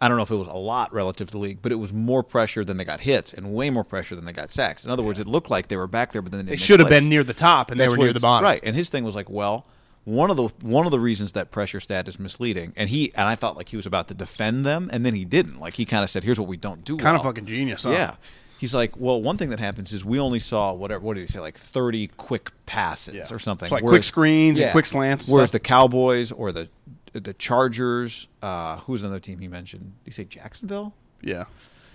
I 0.00 0.08
don't 0.08 0.18
know 0.18 0.22
if 0.24 0.30
it 0.30 0.36
was 0.36 0.48
a 0.48 0.52
lot 0.52 0.92
relative 0.92 1.28
to 1.28 1.32
the 1.32 1.38
league, 1.38 1.60
but 1.62 1.72
it 1.72 1.76
was 1.76 1.94
more 1.94 2.22
pressure 2.22 2.64
than 2.64 2.76
they 2.76 2.84
got 2.84 3.00
hits 3.00 3.32
and 3.32 3.54
way 3.54 3.70
more 3.70 3.84
pressure 3.84 4.14
than 4.14 4.26
they 4.26 4.32
got 4.32 4.50
sacks. 4.50 4.84
In 4.84 4.90
other 4.90 5.02
words, 5.02 5.18
it 5.18 5.26
looked 5.26 5.48
like 5.48 5.68
they 5.68 5.76
were 5.76 5.86
back 5.86 6.12
there, 6.12 6.20
but 6.20 6.32
then 6.32 6.44
they, 6.44 6.50
they 6.52 6.56
should 6.56 6.80
have 6.80 6.90
been 6.90 7.08
near 7.08 7.24
the 7.24 7.32
top, 7.32 7.70
and 7.70 7.80
they 7.80 7.88
were 7.88 7.96
near 7.96 8.12
the 8.12 8.20
bottom. 8.20 8.44
Right. 8.44 8.60
And 8.62 8.76
his 8.76 8.90
thing 8.90 9.04
was 9.04 9.14
like, 9.14 9.30
well, 9.30 9.66
one 10.06 10.30
of 10.30 10.36
the 10.36 10.48
one 10.62 10.86
of 10.86 10.92
the 10.92 11.00
reasons 11.00 11.32
that 11.32 11.50
pressure 11.50 11.80
stat 11.80 12.06
is 12.06 12.20
misleading, 12.20 12.72
and 12.76 12.88
he 12.88 13.12
and 13.16 13.26
I 13.28 13.34
thought 13.34 13.56
like 13.56 13.70
he 13.70 13.76
was 13.76 13.86
about 13.86 14.06
to 14.08 14.14
defend 14.14 14.64
them, 14.64 14.88
and 14.92 15.04
then 15.04 15.16
he 15.16 15.24
didn't. 15.24 15.58
Like 15.58 15.74
he 15.74 15.84
kind 15.84 16.04
of 16.04 16.10
said, 16.10 16.22
"Here's 16.22 16.38
what 16.38 16.48
we 16.48 16.56
don't 16.56 16.84
do." 16.84 16.96
Kind 16.96 17.16
of 17.16 17.24
well. 17.24 17.32
fucking 17.32 17.46
genius. 17.46 17.84
Huh? 17.84 17.90
Yeah. 17.90 18.14
He's 18.58 18.74
like, 18.74 18.96
well, 18.96 19.20
one 19.20 19.36
thing 19.36 19.50
that 19.50 19.58
happens 19.58 19.92
is 19.92 20.02
we 20.04 20.18
only 20.18 20.38
saw 20.38 20.72
whatever. 20.72 21.04
What 21.04 21.14
did 21.14 21.22
he 21.22 21.26
say? 21.26 21.40
Like 21.40 21.58
thirty 21.58 22.06
quick 22.06 22.52
passes 22.66 23.14
Yeah. 23.14 23.34
or 23.34 23.40
something. 23.40 23.66
It's 23.66 23.72
like 23.72 23.82
quick 23.82 24.04
screens 24.04 24.60
and 24.60 24.70
quick 24.70 24.86
slants 24.86 25.28
Whereas 25.28 25.50
the 25.50 25.60
Cowboys 25.60 26.30
or 26.30 26.52
the 26.52 26.68
the 27.12 27.34
Chargers, 27.34 28.28
uh, 28.42 28.76
who's 28.78 29.02
another 29.02 29.20
team 29.20 29.40
he 29.40 29.48
mentioned? 29.48 29.92
Did 30.04 30.10
he 30.10 30.14
say 30.14 30.24
Jacksonville? 30.24 30.94
Yeah. 31.20 31.46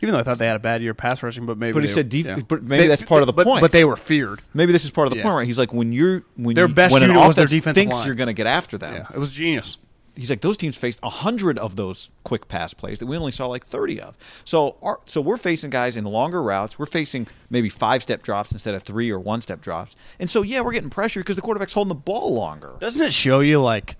Even 0.01 0.13
though 0.13 0.19
I 0.19 0.23
thought 0.23 0.37
they 0.39 0.47
had 0.47 0.55
a 0.55 0.59
bad 0.59 0.81
year 0.81 0.93
pass 0.93 1.21
rushing, 1.21 1.45
but 1.45 1.57
maybe 1.57 1.73
But 1.73 1.83
he 1.83 1.87
they- 1.87 1.93
said 1.93 2.09
def- 2.09 2.25
yeah. 2.25 2.39
but 2.47 2.63
maybe 2.63 2.87
that's 2.87 3.03
part 3.03 3.21
of 3.21 3.27
the 3.27 3.33
but, 3.33 3.45
point. 3.45 3.61
But 3.61 3.71
they 3.71 3.85
were 3.85 3.95
feared. 3.95 4.41
Maybe 4.53 4.71
this 4.71 4.83
is 4.83 4.89
part 4.91 5.07
of 5.07 5.11
the 5.11 5.17
Yeah. 5.17 5.23
point, 5.23 5.35
right? 5.35 5.47
He's 5.47 5.59
like, 5.59 5.73
when 5.73 5.91
you're 5.91 6.23
when 6.37 6.55
Their 6.55 6.67
you, 6.67 6.73
best 6.73 6.91
when 6.93 7.03
an 7.03 7.09
unit 7.11 7.35
their 7.35 7.45
offense 7.45 7.63
thinks 7.75 7.93
line. 7.95 8.05
you're 8.07 8.15
going 8.15 8.27
to 8.27 8.33
get 8.33 8.47
after 8.47 8.77
them, 8.77 8.93
Yeah, 8.95 9.05
it 9.13 9.19
was 9.19 9.31
genius. 9.31 9.77
he's 10.15 10.29
like 10.29 10.41
those 10.41 10.57
teams 10.57 10.75
faced 10.75 10.99
a 11.03 11.09
hundred 11.09 11.57
of 11.57 11.75
those 11.77 12.09
quick 12.23 12.47
pass 12.47 12.73
plays 12.73 12.99
that 12.99 13.05
we 13.05 13.15
only 13.15 13.31
saw 13.31 13.45
like 13.45 13.65
thirty 13.65 14.01
of. 14.01 14.17
So 14.43 14.75
our, 14.81 14.99
so 15.05 15.21
we're 15.21 15.37
facing 15.37 15.69
guys 15.69 15.95
in 15.95 16.03
longer 16.05 16.41
routes. 16.43 16.77
We're 16.79 16.85
facing 16.87 17.27
maybe 17.49 17.69
five 17.69 18.01
step 18.03 18.21
drops 18.23 18.51
instead 18.51 18.73
of 18.73 18.83
three 18.83 19.09
or 19.11 19.19
one 19.19 19.39
step 19.41 19.61
drops. 19.61 19.95
And 20.19 20.29
so 20.29 20.41
yeah, 20.41 20.61
we're 20.61 20.73
getting 20.73 20.89
pressure 20.89 21.19
because 21.21 21.35
the 21.37 21.41
quarterback's 21.41 21.73
holding 21.73 21.89
the 21.89 21.95
ball 21.95 22.33
longer. 22.33 22.73
Doesn't 22.79 23.05
it 23.05 23.13
show 23.13 23.39
you 23.39 23.61
like? 23.61 23.97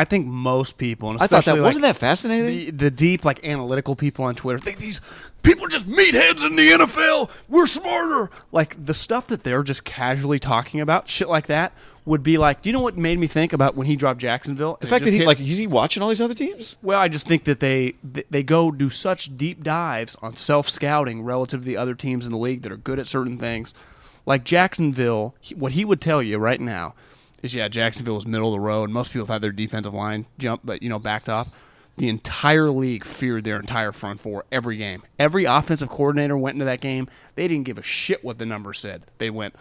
I 0.00 0.04
think 0.04 0.26
most 0.26 0.78
people, 0.78 1.10
and 1.10 1.18
I 1.18 1.26
thought 1.26 1.30
that 1.30 1.38
especially 1.40 1.60
wasn't 1.60 1.82
that 1.82 1.96
fascinating. 1.96 2.46
the, 2.46 2.70
the 2.70 2.90
deep 2.90 3.22
like 3.22 3.46
analytical 3.46 3.94
people 3.94 4.24
on 4.24 4.34
Twitter 4.34 4.58
think 4.58 4.78
these 4.78 4.98
people 5.42 5.66
are 5.66 5.68
just 5.68 5.86
meatheads 5.86 6.42
in 6.42 6.56
the 6.56 6.70
NFL. 6.70 7.28
We're 7.50 7.66
smarter. 7.66 8.30
Like 8.50 8.82
the 8.82 8.94
stuff 8.94 9.26
that 9.26 9.44
they're 9.44 9.62
just 9.62 9.84
casually 9.84 10.38
talking 10.38 10.80
about, 10.80 11.06
shit 11.10 11.28
like 11.28 11.48
that. 11.48 11.74
would 12.06 12.22
be 12.22 12.38
like, 12.38 12.62
do 12.62 12.70
you 12.70 12.72
know 12.72 12.80
what 12.80 12.96
made 12.96 13.18
me 13.18 13.26
think 13.26 13.52
about 13.52 13.76
when 13.76 13.86
he 13.86 13.94
dropped 13.94 14.20
Jacksonville? 14.20 14.78
The 14.80 14.86
fact 14.86 15.04
that 15.04 15.12
he 15.12 15.22
like 15.22 15.38
is 15.38 15.58
he 15.58 15.66
watching 15.66 16.02
all 16.02 16.08
these 16.08 16.22
other 16.22 16.32
teams? 16.32 16.78
Well, 16.80 16.98
I 16.98 17.08
just 17.08 17.28
think 17.28 17.44
that 17.44 17.60
they 17.60 17.96
they 18.30 18.42
go 18.42 18.70
do 18.70 18.88
such 18.88 19.36
deep 19.36 19.62
dives 19.62 20.16
on 20.22 20.34
self 20.34 20.70
scouting 20.70 21.24
relative 21.24 21.60
to 21.60 21.66
the 21.66 21.76
other 21.76 21.94
teams 21.94 22.24
in 22.24 22.32
the 22.32 22.38
league 22.38 22.62
that 22.62 22.72
are 22.72 22.78
good 22.78 22.98
at 22.98 23.06
certain 23.06 23.36
things. 23.36 23.74
Like 24.24 24.44
Jacksonville, 24.44 25.34
what 25.54 25.72
he 25.72 25.84
would 25.84 26.00
tell 26.00 26.22
you 26.22 26.38
right 26.38 26.58
now 26.58 26.94
is, 27.42 27.54
yeah, 27.54 27.68
Jacksonville 27.68 28.14
was 28.14 28.26
middle 28.26 28.48
of 28.48 28.52
the 28.52 28.60
road. 28.60 28.90
Most 28.90 29.12
people 29.12 29.26
thought 29.26 29.40
their 29.40 29.52
defensive 29.52 29.94
line 29.94 30.26
jump, 30.38 30.62
but 30.64 30.82
you 30.82 30.88
know, 30.88 30.98
backed 30.98 31.28
off. 31.28 31.48
The 31.96 32.08
entire 32.08 32.70
league 32.70 33.04
feared 33.04 33.44
their 33.44 33.60
entire 33.60 33.92
front 33.92 34.20
four 34.20 34.46
every 34.50 34.78
game. 34.78 35.02
Every 35.18 35.44
offensive 35.44 35.90
coordinator 35.90 36.36
went 36.36 36.54
into 36.54 36.64
that 36.64 36.80
game. 36.80 37.08
They 37.34 37.46
didn't 37.46 37.64
give 37.64 37.76
a 37.76 37.82
shit 37.82 38.24
what 38.24 38.38
the 38.38 38.46
numbers 38.46 38.78
said. 38.78 39.02
They 39.18 39.28
went, 39.28 39.54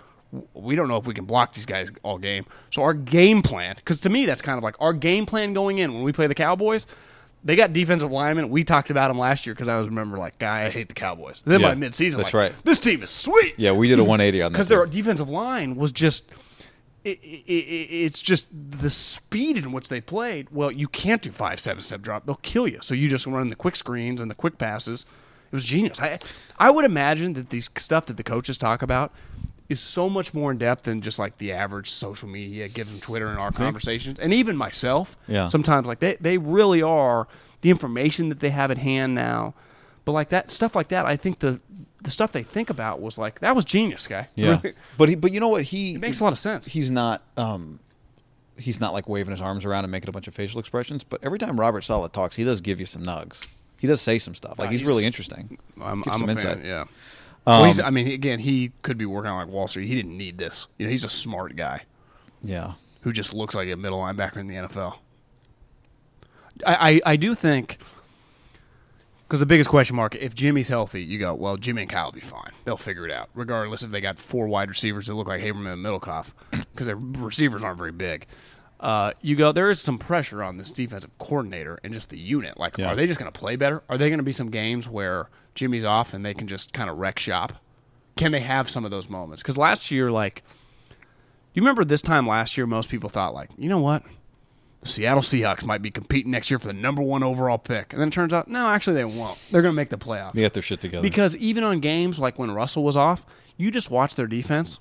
we 0.53 0.75
don't 0.75 0.88
know 0.88 0.98
if 0.98 1.07
we 1.07 1.13
can 1.13 1.25
block 1.25 1.53
these 1.53 1.65
guys 1.65 1.91
all 2.03 2.17
game. 2.17 2.45
So 2.71 2.83
our 2.83 2.93
game 2.93 3.41
plan, 3.41 3.75
because 3.75 4.00
to 4.01 4.09
me 4.09 4.25
that's 4.25 4.41
kind 4.41 4.57
of 4.57 4.63
like 4.63 4.75
our 4.79 4.93
game 4.93 5.25
plan 5.25 5.53
going 5.53 5.79
in 5.79 5.93
when 5.93 6.03
we 6.03 6.13
play 6.13 6.27
the 6.27 6.36
Cowboys. 6.36 6.88
They 7.43 7.55
got 7.55 7.71
defensive 7.71 8.12
linemen. 8.12 8.50
We 8.50 8.65
talked 8.65 8.89
about 8.89 9.07
them 9.07 9.17
last 9.17 9.45
year 9.45 9.53
because 9.53 9.69
I 9.69 9.77
was 9.77 9.88
remember 9.88 10.17
like, 10.17 10.38
guy, 10.39 10.65
I 10.65 10.69
hate 10.69 10.89
the 10.89 10.93
Cowboys. 10.93 11.41
Then 11.45 11.62
Yeah, 11.62 11.74
by 11.74 11.75
midseason, 11.75 12.17
that's 12.17 12.33
like, 12.33 12.51
right. 12.51 12.53
This 12.65 12.79
team 12.79 13.01
is 13.01 13.09
sweet. 13.09 13.53
Yeah, 13.57 13.71
we 13.71 13.88
did 13.88 13.98
a 13.98 14.03
180 14.03 14.41
on 14.41 14.51
that. 14.51 14.53
because 14.57 14.67
their 14.67 14.86
defensive 14.86 15.29
line 15.29 15.75
was 15.75 15.91
just. 15.91 16.33
It, 17.03 17.20
it, 17.24 17.44
it, 17.48 17.88
it's 17.91 18.22
just 18.22 18.50
the 18.51 18.89
speed 18.89 19.58
in 19.58 19.72
which 19.72 19.89
they 19.89 20.01
played. 20.01 20.50
Well, 20.51 20.72
you 20.72 20.88
can't 20.88 21.22
do 21.22 21.32
five, 21.32 21.60
seven 21.60 21.84
step 21.84 22.01
drop; 22.01 22.25
they'll 22.25 22.36
kill 22.36 22.68
you. 22.68 22.79
So 22.82 22.94
you 22.94 23.10
just 23.10 23.25
run 23.25 23.50
the 23.50 23.56
quick 23.56 23.75
screens 23.75 24.20
and 24.20 24.29
the 24.29 24.36
quick 24.36 24.58
passes. 24.58 25.06
It 25.51 25.53
was 25.53 25.63
genius. 25.63 26.00
I 26.00 26.20
I 26.58 26.72
would 26.72 26.86
imagine 26.86 27.34
that 27.34 27.50
these 27.50 27.70
stuff 27.77 28.06
that 28.08 28.18
the 28.18 28.24
coaches 28.24 28.58
talk 28.58 28.82
about 28.82 29.13
is 29.70 29.79
so 29.79 30.10
much 30.10 30.34
more 30.34 30.51
in 30.51 30.58
depth 30.58 30.84
than 30.84 31.00
just 31.00 31.20
like 31.20 31.38
the 31.38 31.53
average 31.53 31.89
social 31.89 32.27
media, 32.27 32.68
given 32.68 33.00
Twitter 33.00 33.27
and 33.27 33.39
our 33.39 33.51
conversations, 33.51 34.20
and 34.20 34.34
even 34.34 34.58
myself. 34.58 35.15
Yeah. 35.27 35.48
Sometimes 35.48 35.88
like 35.88 36.00
they 36.00 36.18
they 36.20 36.38
really 36.38 36.82
are 36.82 37.27
the 37.62 37.70
information 37.70 38.29
that 38.29 38.39
they 38.39 38.50
have 38.50 38.72
at 38.72 38.77
hand 38.77 39.15
now. 39.15 39.53
But 40.10 40.13
like 40.13 40.30
that 40.30 40.50
stuff 40.50 40.75
like 40.75 40.88
that, 40.88 41.06
I 41.06 41.16
think 41.18 41.38
the 41.38 41.62
the 42.01 42.10
stuff 42.10 42.32
they 42.32 42.42
think 42.42 42.72
about 42.72 43.00
was 43.00 43.20
like 43.20 43.42
that 43.42 43.56
was 43.56 43.63
genius, 43.63 44.08
guy. 44.08 44.28
Yeah, 44.34 44.60
Really. 44.63 44.74
but 44.98 45.08
he, 45.10 45.13
but 45.13 45.32
you 45.32 45.39
know 45.39 45.50
what? 45.50 45.62
He 45.66 45.94
It 45.94 46.01
makes 46.01 46.20
a 46.20 46.24
lot 46.24 46.34
of 46.34 46.39
sense. 46.39 46.66
He's 46.66 46.89
not 46.89 47.22
um, 47.38 47.80
he's 48.58 48.80
not 48.80 48.92
like 48.92 49.08
waving 49.08 49.30
his 49.30 49.39
arms 49.42 49.66
around 49.66 49.84
and 49.86 49.92
making 49.92 50.10
a 50.10 50.12
bunch 50.12 50.28
of 50.28 50.34
facial 50.34 50.60
expressions. 50.60 51.04
But 51.04 51.24
every 51.24 51.38
time 51.38 51.60
Robert 51.60 51.84
Saleh 51.84 52.12
talks, 52.12 52.38
he 52.38 52.44
does 52.44 52.60
give 52.60 52.80
you 52.80 52.88
some 52.88 53.04
nugs. 53.04 53.46
He 53.78 53.86
does 53.86 54.01
say 54.01 54.18
some 54.18 54.34
stuff. 54.34 54.58
Like 54.58 54.70
Uh, 54.70 54.72
he's, 54.72 54.80
he's- 54.82 54.89
really 54.89 55.06
interesting. 55.06 55.60
I'm, 55.80 56.01
I'm 56.08 56.20
some 56.20 56.28
insight. 56.30 56.58
fan. 56.58 56.66
Yeah. 56.66 56.82
Um, 57.46 57.62
well, 57.70 57.74
I 57.86 57.92
mean, 57.92 58.08
again, 58.08 58.39
he 58.39 58.72
could 58.82 58.98
be 58.98 59.06
working 59.06 59.30
on 59.30 59.38
like 59.46 59.54
Wall 59.54 59.68
Street. 59.68 59.88
He 59.88 59.96
didn't 59.96 60.18
need 60.18 60.39
this. 60.39 60.66
You 60.80 60.88
know, 60.88 60.92
he's 60.92 61.06
a 61.06 61.10
smart 61.10 61.56
guy 61.56 61.84
Yeah. 62.44 62.74
who 63.01 63.13
just 63.13 63.34
looks 63.36 63.54
like 63.54 63.70
a 63.70 63.75
middle 63.78 64.00
linebacker 64.00 64.38
in 64.38 64.48
the 64.48 64.56
NFL. 64.56 64.96
I, 66.66 66.89
I, 67.06 67.12
I 67.12 67.16
do 67.16 67.36
think 67.36 67.78
because 69.29 69.39
the 69.39 69.45
biggest 69.45 69.69
question 69.69 69.95
mark, 69.95 70.15
if 70.15 70.33
Jimmy's 70.33 70.69
healthy, 70.69 71.05
you 71.05 71.19
go, 71.19 71.36
well, 71.36 71.55
Jimmy 71.55 71.83
and 71.83 71.91
Kyle 71.91 72.05
will 72.05 72.13
be 72.13 72.19
fine. 72.19 72.50
They'll 72.65 72.77
figure 72.77 73.05
it 73.05 73.12
out, 73.12 73.29
regardless 73.36 73.83
if 73.83 73.91
they 73.91 74.01
got 74.01 74.17
four 74.17 74.48
wide 74.48 74.69
receivers 74.69 75.05
that 75.05 75.13
look 75.13 75.27
like 75.27 75.39
Haberman 75.39 75.71
and 75.74 75.86
Middlekauff, 75.86 76.33
because 76.51 76.88
their 76.88 76.95
receivers 76.95 77.63
aren't 77.63 77.77
very 77.77 77.91
big. 77.91 78.25
Uh, 78.79 79.12
you 79.21 79.36
go, 79.36 79.51
there 79.51 79.69
is 79.69 79.79
some 79.79 80.00
pressure 80.00 80.41
on 80.41 80.57
this 80.57 80.71
defensive 80.71 81.12
coordinator 81.19 81.79
and 81.83 81.93
just 81.93 82.09
the 82.09 82.17
unit. 82.17 82.57
Like, 82.57 82.77
Yeah. 82.79 82.88
are 82.88 82.95
they 82.95 83.05
just 83.05 83.19
going 83.19 83.31
to 83.31 83.39
play 83.39 83.55
better? 83.55 83.83
Are 83.88 84.00
they 84.00 84.09
going 84.09 84.17
to 84.19 84.24
be 84.24 84.31
some 84.33 84.50
games 84.50 84.89
where 84.89 85.29
Jimmy's 85.53 85.83
off 85.83 86.13
and 86.15 86.25
they 86.25 86.33
can 86.33 86.48
just 86.48 86.74
kind 86.74 86.89
of 86.89 86.98
wreck 86.98 87.19
shop? 87.19 87.53
Can 88.15 88.31
they 88.31 88.39
have 88.39 88.67
some 88.67 88.83
of 88.83 88.89
those 88.89 89.09
moments? 89.09 89.43
Because 89.43 89.57
last 89.57 89.91
year, 89.91 90.09
like, 90.12 90.43
you 91.53 91.62
remember 91.62 91.86
this 91.86 92.01
time 92.01 92.25
last 92.25 92.57
year, 92.57 92.65
most 92.65 92.89
people 92.89 93.09
thought, 93.09 93.33
like, 93.36 93.50
you 93.59 93.69
know 93.69 93.79
what? 93.79 94.01
The 94.81 94.88
Seattle 94.88 95.21
Seahawks 95.21 95.65
might 95.65 95.81
be 95.81 95.91
competing 95.91 96.31
next 96.31 96.50
year 96.50 96.57
for 96.59 96.67
the 96.67 96.74
number 96.74 97.01
one 97.01 97.21
overall 97.21 97.57
pick. 97.57 97.91
And 97.91 98.01
then 98.01 98.07
it 98.07 98.12
turns 98.13 98.31
out, 98.33 98.48
no, 98.48 98.67
actually, 98.69 98.93
they 98.95 99.03
won't. 99.05 99.38
They're 99.51 99.62
going 99.62 99.74
to 99.74 99.75
make 99.75 99.89
the 99.89 99.98
playoffs. 99.98 100.31
They 100.31 100.41
got 100.41 100.53
their 100.53 100.63
shit 100.63 100.79
together. 100.79 101.01
Because 101.03 101.36
even 101.36 101.63
on 101.65 101.81
games 101.81 102.17
like 102.19 102.39
when 102.39 102.51
Russell 102.51 102.83
was 102.83 102.95
off, 102.95 103.25
you 103.57 103.71
just 103.71 103.91
watch 103.91 104.15
their 104.15 104.27
defense, 104.27 104.79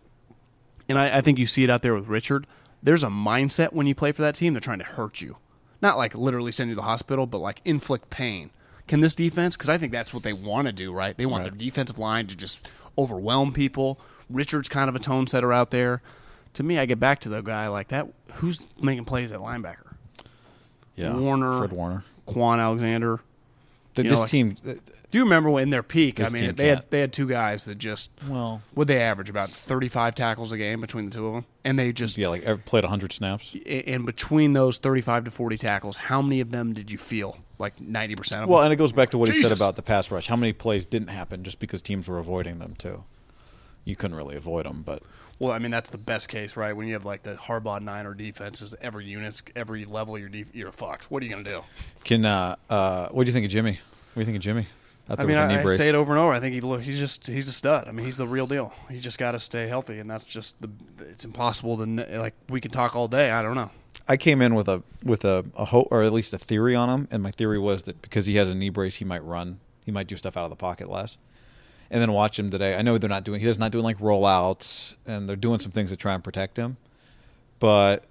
and 0.89 0.97
I, 0.99 1.19
I 1.19 1.21
think 1.21 1.37
you 1.39 1.47
see 1.49 1.65
it 1.65 1.71
out 1.71 1.83
there 1.83 1.95
with 1.95 2.07
Richard. 2.07 2.47
There's 2.81 3.03
a 3.03 3.09
mindset 3.09 3.73
when 3.73 3.89
you 3.89 3.95
play 3.97 4.13
for 4.13 4.23
that 4.23 4.37
team; 4.37 4.55
they're 4.55 4.61
trying 4.61 4.79
to 4.79 4.85
hurt 4.85 5.21
you, 5.21 5.37
not 5.83 5.97
like 5.97 6.15
literally 6.15 6.53
send 6.53 6.69
you 6.71 6.75
to 6.77 6.81
the 6.81 6.87
hospital, 6.87 7.27
but 7.27 7.39
like 7.41 7.61
inflict 7.65 8.09
pain. 8.09 8.51
Can 8.87 9.01
this 9.01 9.17
defense? 9.17 9.57
Because 9.57 9.69
I 9.69 9.79
think 9.79 9.91
that's 9.91 10.15
what 10.15 10.23
they 10.23 10.33
want 10.33 10.67
to 10.67 10.73
do, 10.73 10.93
right? 10.93 11.17
They 11.19 11.27
want 11.27 11.43
Right. 11.45 11.51
their 11.51 11.59
defensive 11.59 11.99
line 11.99 12.29
to 12.29 12.37
just 12.37 12.69
overwhelm 12.97 13.53
people. 13.53 13.99
Richard's 14.31 14.69
kind 14.69 14.89
of 14.89 14.95
a 14.95 15.01
tone 15.01 15.27
setter 15.27 15.53
out 15.53 15.73
there. 15.73 16.01
To 16.55 16.63
me, 16.63 16.79
I 16.79 16.87
get 16.87 17.01
back 17.01 17.19
to 17.23 17.29
the 17.29 17.41
guy 17.41 17.67
like 17.67 17.89
that. 17.89 18.07
Who's 18.35 18.65
making 18.81 19.05
plays 19.07 19.33
at 19.33 19.41
linebacker? 19.41 19.88
Yeah. 20.99 21.17
Warner. 21.17 21.59
Fred 21.59 21.73
Warner. 21.73 22.05
Kwon 22.27 22.59
Alexander. 22.61 23.21
Th- 23.95 24.05
You 24.05 24.11
know, 24.11 24.11
this 24.11 24.21
like- 24.21 24.31
team. 24.31 24.57
Do 25.11 25.17
you 25.17 25.25
remember 25.25 25.49
when 25.49 25.63
in 25.63 25.71
their 25.71 25.83
peak? 25.83 26.21
I 26.21 26.29
mean, 26.29 26.55
they 26.55 26.69
had 26.69 26.85
they 26.91 27.01
had 27.01 27.15
two 27.15 27.27
guys 27.27 27.65
that 27.65 27.79
just 27.79 28.11
Well, 28.29 28.61
would 28.75 28.89
they 28.89 29.01
average 29.01 29.31
about 29.31 29.49
thirty 29.49 29.89
five 29.89 30.15
tackles 30.15 30.53
a 30.53 30.59
game 30.59 30.83
between 30.83 31.07
the 31.07 31.11
two 31.11 31.27
of 31.29 31.33
them, 31.33 31.45
and 31.65 31.79
they 31.79 31.93
just 31.93 32.19
yeah, 32.19 32.29
like 32.29 32.45
played 32.67 32.85
100 32.85 33.15
snaps. 33.15 33.57
and 33.67 34.05
between 34.05 34.53
those 34.53 34.77
thirty 34.77 35.01
five 35.01 35.25
to 35.25 35.31
forty 35.31 35.57
tackles, 35.57 35.97
how 35.97 36.21
many 36.21 36.41
of 36.41 36.51
them 36.51 36.75
did 36.75 36.91
you 36.91 36.99
feel 36.99 37.39
like 37.59 37.81
ninety 37.81 38.17
percent 38.17 38.43
of 38.43 38.51
Well, 38.51 38.59
them? 38.59 38.67
and 38.67 38.73
it 38.75 38.77
goes 38.77 38.93
back 38.93 39.09
to 39.11 39.19
what 39.19 39.31
he 39.31 39.43
said 39.43 39.57
about 39.57 39.77
the 39.77 39.83
pass 39.83 40.11
rush. 40.11 40.27
How 40.27 40.37
many 40.37 40.53
plays 40.53 40.85
didn't 40.85 41.09
happen 41.09 41.43
just 41.43 41.59
because 41.59 41.81
teams 41.81 42.07
were 42.07 42.19
avoiding 42.19 42.59
them 42.59 42.75
too? 42.77 43.03
You 43.89 43.97
couldn't 43.97 44.19
really 44.19 44.37
avoid 44.37 44.67
them, 44.67 44.83
but 44.85 45.03
Well, 45.39 45.51
I 45.51 45.59
mean 45.59 45.71
that's 45.71 45.89
the 45.89 45.97
best 45.97 46.29
case, 46.29 46.59
right? 46.59 46.77
When 46.77 46.87
you 46.87 46.93
have 46.93 47.07
like 47.07 47.23
the 47.23 47.37
Harbaugh 47.37 47.81
Niner 47.81 48.13
defenses, 48.13 48.75
every 48.83 49.07
unit's 49.07 49.43
every 49.57 49.87
level 49.87 50.15
of 50.15 50.21
your 50.21 50.29
def- 50.29 50.55
you're 50.55 50.73
fucked. 50.73 51.11
What 51.11 51.23
are 51.23 51.27
you 51.27 51.33
gonna 51.33 51.43
do? 51.43 51.63
can 52.05 52.27
uh, 52.27 52.57
uh, 52.69 53.09
what 53.09 53.25
do 53.25 53.29
you 53.31 53.33
think 53.33 53.47
of 53.47 53.51
Jimmy? 53.51 53.73
What 53.73 54.15
do 54.15 54.21
you 54.21 54.27
think 54.27 54.37
of 54.37 54.43
Jimmy? 54.43 54.67
I 55.09 55.25
mean, 55.25 55.39
I, 55.39 55.63
I 55.63 55.77
say 55.77 55.89
it 55.89 55.95
over 55.95 56.13
and 56.13 56.21
over. 56.21 56.35
I 56.35 56.41
think 56.41 56.53
he 56.53 56.61
look. 56.61 56.83
He's 56.83 56.99
just 56.99 57.27
he's 57.27 57.49
a 57.49 57.53
stud. 57.53 57.89
I 57.89 57.93
mean, 57.93 58.05
he's 58.05 58.19
the 58.19 58.27
real 58.27 58.47
deal. 58.47 58.75
He 58.91 59.01
just 59.01 59.19
got 59.19 59.33
to 59.33 59.41
stay 59.41 59.67
healthy, 59.67 60.01
and 60.01 60.11
that's 60.11 60.25
just 60.25 60.61
the. 60.61 60.69
It's 61.09 61.25
impossible 61.25 61.79
to 61.79 62.19
like. 62.19 62.35
We 62.51 62.61
can 62.61 62.71
talk 62.71 62.95
all 62.95 63.09
day. 63.09 63.31
I 63.31 63.41
don't 63.41 63.55
know. 63.55 63.71
I 64.07 64.19
came 64.19 64.43
in 64.43 64.55
with 64.55 64.69
a 64.69 64.83
with 65.03 65.25
a, 65.25 65.47
a 65.57 65.65
hope 65.65 65.89
or 65.91 66.03
at 66.03 66.13
least 66.13 66.35
a 66.35 66.39
theory 66.39 66.75
on 66.75 66.91
him, 66.91 67.09
and 67.11 67.23
my 67.23 67.31
theory 67.31 67.59
was 67.59 67.85
that 67.85 68.03
because 68.03 68.27
he 68.27 68.37
has 68.37 68.51
a 68.51 68.55
knee 68.55 68.69
brace, 68.69 68.97
he 68.97 69.07
might 69.07 69.25
run, 69.25 69.61
he 69.87 69.91
might 69.91 70.09
do 70.09 70.17
stuff 70.17 70.37
out 70.37 70.45
of 70.45 70.51
the 70.51 70.57
pocket 70.57 70.91
less. 70.91 71.17
And 71.91 72.03
then 72.03 72.13
watch 72.13 72.39
him 72.39 72.51
today. 72.51 72.75
I 72.77 72.83
know 72.83 72.99
they're 72.99 73.09
not 73.09 73.25
doing. 73.25 73.41
He's 73.41 73.59
not 73.59 73.73
doing 73.73 73.85
like 73.85 73.99
rollouts, 73.99 74.95
and 75.07 75.27
they're 75.29 75.37
doing 75.37 75.59
some 75.59 75.73
things 75.73 75.91
to 75.91 75.97
try 75.97 76.13
and 76.15 76.23
protect 76.23 76.59
him. 76.59 76.77
But 77.61 78.05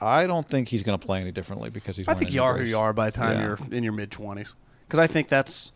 I 0.00 0.26
don't 0.26 0.48
think 0.48 0.68
he's 0.68 0.82
going 0.82 0.98
to 0.98 1.04
play 1.06 1.20
any 1.20 1.30
differently 1.32 1.70
because 1.70 1.96
he's. 1.96 2.08
I 2.08 2.14
think 2.14 2.32
you 2.32 2.42
are 2.42 2.56
who 2.58 2.64
you 2.64 2.78
are 2.78 2.92
by 2.92 3.10
the 3.10 3.16
time 3.16 3.38
Yeah. 3.38 3.46
you're 3.46 3.58
in 3.76 3.84
your 3.84 3.92
mid 3.92 4.10
twenties. 4.10 4.54
Because 4.86 4.98
I 4.98 5.06
think 5.06 5.28
that's. 5.28 5.72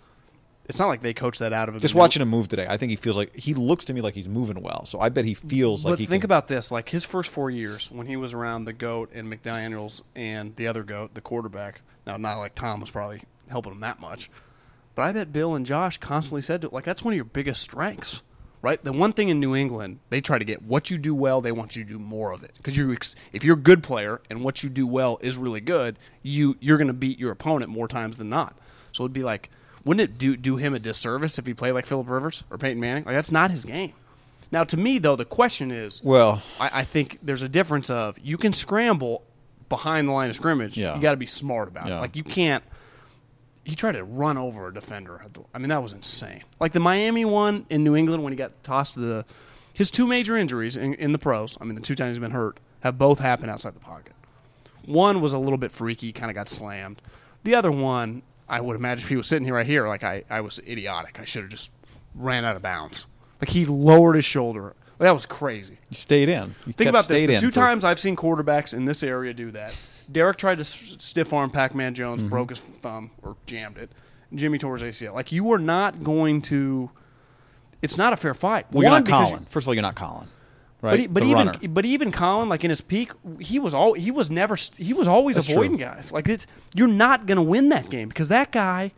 It's 0.67 0.79
not 0.79 0.87
like 0.87 1.03
they 1.03 1.13
coach 1.13 1.39
that 1.41 1.53
out 1.53 1.69
of 1.69 1.75
him. 1.75 1.81
Just 1.81 1.95
watching 1.95 2.23
him 2.23 2.29
move 2.29 2.47
today, 2.49 2.67
I 2.69 2.77
think 2.77 2.91
he 2.91 2.97
feels 2.97 3.17
like 3.17 3.35
he 3.37 3.53
looks 3.53 3.85
to 3.87 3.93
me 3.95 4.01
like 4.01 4.15
he's 4.15 4.29
moving 4.29 4.63
well. 4.63 4.87
So 4.87 5.01
I 5.01 5.09
bet 5.09 5.25
he 5.25 5.35
feels 5.35 5.83
But 5.83 5.91
like 5.91 5.99
he. 5.99 6.07
think 6.07 6.23
can, 6.23 6.29
about 6.29 6.49
this: 6.49 6.71
like 6.71 6.89
his 6.89 7.05
first 7.05 7.31
four 7.31 7.51
years 7.51 7.91
when 7.91 8.07
he 8.07 8.17
was 8.17 8.33
around 8.33 8.65
the 8.65 8.73
goat 8.73 9.11
and 9.13 9.31
McDaniels 9.33 10.03
and 10.15 10.55
the 10.57 10.69
other 10.69 10.83
goat, 10.85 11.15
the 11.15 11.21
quarterback. 11.21 11.83
Now, 12.07 12.17
not 12.17 12.39
like 12.39 12.55
Tom 12.55 12.81
was 12.81 12.91
probably 12.91 13.23
helping 13.49 13.73
him 13.73 13.81
that 13.81 14.01
much, 14.01 14.31
but 14.95 15.03
I 15.03 15.13
bet 15.13 15.33
Bill 15.33 15.55
and 15.55 15.65
Josh 15.67 15.99
constantly 15.99 16.43
said 16.43 16.61
to 16.63 16.69
like 16.69 16.85
that's 16.85 17.03
one 17.05 17.13
of 17.15 17.17
your 17.17 17.25
biggest 17.25 17.63
strengths, 17.63 18.23
right? 18.61 18.83
The 18.83 18.93
one 18.93 19.13
thing 19.13 19.29
in 19.29 19.41
New 19.41 19.55
England 19.55 19.99
they 20.11 20.21
try 20.21 20.39
to 20.39 20.45
get 20.45 20.63
what 20.63 20.91
you 20.91 20.99
do 20.99 21.15
well, 21.15 21.41
they 21.41 21.53
want 21.53 21.77
you 21.77 21.85
to 21.85 21.89
do 21.89 21.99
more 21.99 22.33
of 22.33 22.43
it 22.43 22.53
because 22.57 22.77
you 22.77 22.95
if 23.33 23.45
you're 23.45 23.57
a 23.57 23.61
good 23.61 23.83
player 23.83 24.21
and 24.31 24.43
what 24.45 24.63
you 24.63 24.69
do 24.71 24.87
well 24.87 25.19
is 25.23 25.37
really 25.37 25.61
good, 25.61 25.99
you 26.23 26.57
you're 26.61 26.79
going 26.79 26.89
to 26.89 26.93
beat 26.93 27.19
your 27.19 27.33
opponent 27.33 27.71
more 27.71 27.89
times 27.89 28.17
than 28.17 28.29
not. 28.29 28.57
So 28.93 29.05
it'd 29.05 29.13
be 29.15 29.23
like, 29.25 29.51
wouldn't 29.85 30.03
it 30.11 30.19
do 30.19 30.37
do 30.37 30.57
him 30.57 30.75
a 30.75 30.79
disservice 30.79 31.39
if 31.39 31.47
he 31.47 31.55
played 31.55 31.73
like 31.73 31.87
Philip 31.87 32.09
Rivers 32.09 32.45
or 32.51 32.59
Peyton 32.59 32.79
Manning? 32.81 33.05
Like 33.05 33.15
that's 33.15 33.33
not 33.33 33.51
his 33.51 33.65
game. 33.65 33.93
Now, 34.51 34.65
to 34.65 34.77
me 34.77 34.99
though, 34.99 35.17
the 35.17 35.25
question 35.25 35.71
is, 35.71 36.03
well, 36.05 36.43
I, 36.61 36.81
I 36.81 36.85
think 36.85 37.17
there's 37.23 37.41
a 37.43 37.49
difference 37.49 37.89
of 37.89 38.19
you 38.19 38.37
can 38.37 38.53
scramble 38.53 39.23
behind 39.71 40.07
the 40.07 40.13
line 40.13 40.29
of 40.29 40.37
scrimmage. 40.37 40.77
Yeah. 40.77 40.95
You 40.95 41.01
got 41.01 41.13
to 41.13 41.17
be 41.17 41.25
smart 41.25 41.69
about 41.69 41.89
Yeah. 41.89 41.97
it. 41.97 42.01
Like 42.03 42.17
you 42.17 42.23
can't. 42.23 42.63
He 43.65 43.75
tried 43.77 43.93
to 43.93 44.05
run 44.05 44.37
over 44.37 44.69
a 44.69 44.75
defender. 44.75 45.21
I 45.55 45.59
mean, 45.59 45.69
that 45.69 45.83
was 45.83 45.93
insane. 45.93 46.43
Like 46.59 46.73
the 46.73 46.81
Miami 46.81 47.25
one 47.25 47.67
in 47.71 47.85
New 47.85 47.95
England 47.95 48.23
when 48.23 48.33
he 48.33 48.37
got 48.37 48.63
tossed 48.65 48.95
to 48.95 49.01
the. 49.01 49.25
His 49.73 49.91
two 49.91 50.07
major 50.07 50.37
injuries 50.37 50.77
in, 50.77 50.95
in 50.95 51.13
the 51.13 51.19
pros. 51.19 51.57
I 51.61 51.65
mean, 51.65 51.77
the 51.77 51.81
two 51.81 51.95
times 51.95 52.17
he's 52.17 52.19
been 52.19 52.33
hurt 52.33 52.59
have 52.81 52.99
both 52.99 53.21
happened 53.21 53.51
outside 53.51 53.75
the 53.75 53.81
pocket. 53.81 54.13
One 54.85 55.21
was 55.21 55.33
a 55.33 55.39
little 55.39 55.57
bit 55.59 55.71
freaky, 55.71 56.13
kind 56.13 56.31
of 56.31 56.35
got 56.35 56.49
slammed. 56.49 57.01
The 57.45 57.55
other 57.55 57.71
one, 57.71 58.23
I 58.49 58.61
would 58.61 58.77
imagine 58.77 59.05
if 59.05 59.09
he 59.09 59.17
was 59.17 59.27
sitting 59.29 59.45
here 59.45 59.55
right 59.55 59.67
here, 59.67 59.89
like 59.89 60.03
I, 60.05 60.25
I 60.29 60.41
was 60.41 60.59
idiotic. 60.67 61.21
I 61.21 61.25
should 61.25 61.43
have 61.43 61.51
just 61.51 61.71
ran 62.15 62.45
out 62.45 62.57
of 62.57 62.63
bounds. 62.63 63.07
Like 63.41 63.51
he 63.51 63.65
lowered 63.65 64.17
his 64.17 64.25
shoulder. 64.25 64.75
That 65.03 65.13
was 65.15 65.27
crazy. 65.27 65.79
he 65.89 65.95
stayed 65.95 66.29
in. 66.29 66.55
He 66.65 66.73
Think 66.73 66.89
about 66.91 67.07
this: 67.09 67.21
the 67.27 67.37
two 67.37 67.51
for- 67.51 67.55
times 67.55 67.85
I've 67.85 68.01
seen 68.01 68.17
quarterbacks 68.17 68.73
in 68.75 68.85
this 68.85 69.03
area 69.03 69.35
do 69.35 69.51
that. 69.53 69.79
Derek 70.11 70.37
tried 70.37 70.57
to 70.57 70.63
s- 70.63 70.97
stiff 70.99 71.33
arm 71.33 71.51
Pac-Man 71.51 71.95
Jones, 71.95 72.23
Mm-hmm. 72.23 72.31
broke 72.31 72.51
his 72.51 72.61
thumb 72.61 73.11
or 73.23 73.37
jammed 73.47 73.79
it. 73.79 73.91
Jimmy 74.35 74.59
tore 74.59 74.77
his 74.79 74.83
ACL. 74.83 75.15
Like 75.15 75.31
you 75.33 75.53
are 75.53 75.59
not 75.59 76.03
going 76.03 76.41
to. 76.43 76.91
It's 77.83 77.99
not 77.99 78.13
a 78.13 78.17
fair 78.17 78.35
fight. 78.35 78.67
Well, 78.73 78.83
you're 78.83 78.91
not 78.93 79.07
Colin. 79.07 79.45
First 79.47 79.65
of 79.65 79.69
all, 79.69 79.75
you're 79.75 79.83
not 79.83 79.97
Colin. 79.97 80.29
right? 80.81 80.93
But, 80.93 81.01
he, 81.01 81.07
but 81.09 81.23
even 81.25 81.47
runner. 81.49 81.69
but 81.69 81.85
even 81.85 82.13
Colin, 82.13 82.49
like 82.49 82.63
in 82.65 82.71
his 82.71 82.81
peak, 82.81 83.11
he 83.41 83.59
was 83.59 83.75
all 83.75 83.93
he 83.95 84.11
was 84.11 84.31
never 84.31 84.57
he 84.79 84.93
was 84.95 85.09
always 85.09 85.37
That's 85.37 85.51
avoiding 85.51 85.77
true. 85.79 85.87
guys. 85.87 86.13
Like 86.13 86.29
it's, 86.29 86.47
you're 86.75 86.89
not 86.89 87.27
gonna 87.27 87.43
win 87.43 87.69
that 87.71 87.91
game 87.91 88.09
because 88.09 88.29
that 88.29 88.53
guy. 88.53 88.93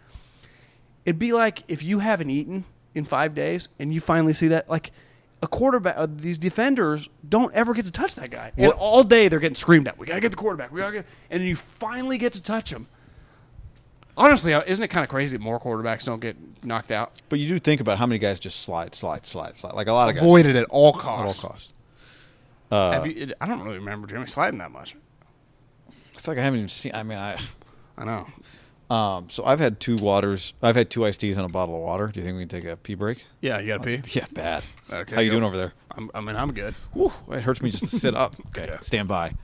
It'd 1.04 1.18
be 1.18 1.32
like 1.32 1.64
if 1.68 1.82
you 1.82 1.99
haven't 1.99 2.30
eaten 2.30 2.64
in 2.94 3.04
five 3.04 3.34
days 3.34 3.68
and 3.78 3.92
you 3.92 4.00
finally 4.00 4.32
see 4.32 4.49
that 4.49 4.70
like 4.70 4.90
a 5.44 5.48
quarterback. 5.48 5.94
Uh, 5.96 6.06
these 6.10 6.38
defenders 6.38 7.08
don't 7.28 7.54
ever 7.54 7.74
get 7.74 7.84
to 7.84 7.90
touch 7.92 8.16
that 8.16 8.30
guy, 8.30 8.52
and 8.56 8.72
all 8.72 9.04
day 9.04 9.28
they're 9.28 9.38
getting 9.38 9.54
screamed 9.54 9.86
at. 9.86 9.98
We 9.98 10.06
gotta 10.06 10.20
get 10.20 10.30
the 10.30 10.36
quarterback. 10.36 10.72
We 10.72 10.80
gotta 10.80 10.92
get, 10.92 11.06
and 11.30 11.40
then 11.40 11.46
you 11.46 11.54
finally 11.54 12.18
get 12.18 12.32
to 12.32 12.42
touch 12.42 12.70
him. 12.72 12.88
Honestly, 14.16 14.54
uh, 14.54 14.62
isn't 14.66 14.82
it 14.82 14.88
kind 14.88 15.02
of 15.04 15.10
crazy 15.10 15.36
that 15.36 15.42
more 15.42 15.60
quarterbacks 15.60 16.04
don't 16.06 16.20
get 16.20 16.36
knocked 16.64 16.90
out? 16.92 17.20
But 17.28 17.40
you 17.40 17.48
do 17.48 17.58
think 17.58 17.80
about 17.80 17.98
how 17.98 18.06
many 18.06 18.18
guys 18.18 18.40
just 18.40 18.60
slide, 18.62 18.94
slide, 18.94 19.26
slide, 19.26 19.56
slide. 19.56 19.74
Like 19.74 19.88
a 19.88 19.92
lot 19.92 20.08
of 20.08 20.14
guys 20.14 20.22
Avoid 20.22 20.46
it 20.46 20.56
at 20.56 20.64
all 20.70 20.90
at 20.90 20.94
all 20.94 21.00
costs. 21.00 21.40
costs. 21.40 21.72
Have 22.70 23.06
you, 23.06 23.32
I 23.40 23.46
don't 23.46 23.62
really 23.62 23.78
remember 23.78 24.06
Jimmy 24.06 24.26
sliding 24.26 24.58
that 24.58 24.70
much. 24.70 24.96
I 25.88 26.20
feel 26.20 26.34
like 26.34 26.38
I 26.38 26.42
haven't 26.42 26.58
even 26.60 26.68
seen. 26.68 26.92
I 26.94 27.02
mean, 27.02 27.18
I. 27.18 27.38
I 27.96 28.04
know. 28.04 28.26
Um, 28.90 29.28
so 29.30 29.44
I've 29.44 29.60
had 29.60 29.80
two 29.80 29.96
waters. 29.96 30.52
I've 30.62 30.76
had 30.76 30.90
two 30.90 31.04
iced 31.06 31.20
teas 31.20 31.36
and 31.38 31.48
a 31.48 31.52
bottle 31.52 31.74
of 31.76 31.80
water. 31.82 32.08
Do 32.08 32.20
you 32.20 32.24
think 32.26 32.36
we 32.36 32.42
can 32.42 32.48
take 32.60 32.64
a 32.70 32.76
pee 32.76 32.94
break? 32.94 33.24
Yeah, 33.40 33.58
you 33.58 33.68
got 33.68 33.82
to 33.82 33.98
pee. 33.98 34.02
Yeah, 34.18 34.26
bad. 34.32 34.62
Okay, 34.92 35.14
How 35.14 35.20
you 35.22 35.30
go. 35.30 35.34
doing 35.34 35.44
over 35.44 35.56
there? 35.56 35.72
I'm, 35.92 36.10
I 36.14 36.20
mean, 36.20 36.36
I'm 36.36 36.52
good. 36.52 36.74
Whew, 36.92 37.12
it 37.30 37.42
hurts 37.42 37.62
me 37.62 37.70
just 37.70 37.88
to 37.88 37.98
sit 37.98 38.14
up. 38.14 38.34
Okay, 38.48 38.66
Yeah. 38.68 38.78
stand 38.80 39.08
by. 39.08 39.34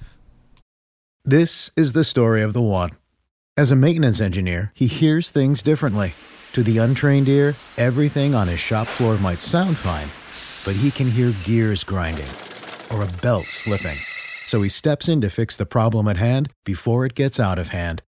This 1.25 1.71
is 1.77 1.93
the 1.93 2.05
story 2.05 2.43
of 2.43 2.53
the 2.53 2.63
one. 2.63 2.91
As 3.57 3.71
a 3.71 3.77
maintenance 3.77 4.21
engineer, 4.21 4.73
he 4.75 4.87
hears 4.87 5.31
things 5.31 5.63
differently. 5.63 6.15
To 6.55 6.63
the 6.63 6.79
untrained 6.79 7.29
ear, 7.29 7.55
everything 7.77 8.35
on 8.35 8.49
his 8.49 8.59
shop 8.61 8.87
floor 8.87 9.17
might 9.19 9.41
sound 9.41 9.77
fine, 9.77 10.09
but 10.65 10.81
he 10.81 10.91
can 10.91 11.11
hear 11.11 11.33
gears 11.45 11.85
grinding 11.85 12.29
or 12.93 13.03
a 13.05 13.21
belt 13.23 13.45
slipping. 13.47 13.97
So 14.47 14.63
he 14.63 14.69
steps 14.69 15.09
in 15.09 15.21
to 15.21 15.31
fix 15.31 15.57
the 15.57 15.67
problem 15.67 16.09
at 16.09 16.17
hand 16.17 16.51
before 16.65 17.07
it 17.07 17.15
gets 17.15 17.39
out 17.39 17.59
of 17.59 17.69
hand. 17.69 18.03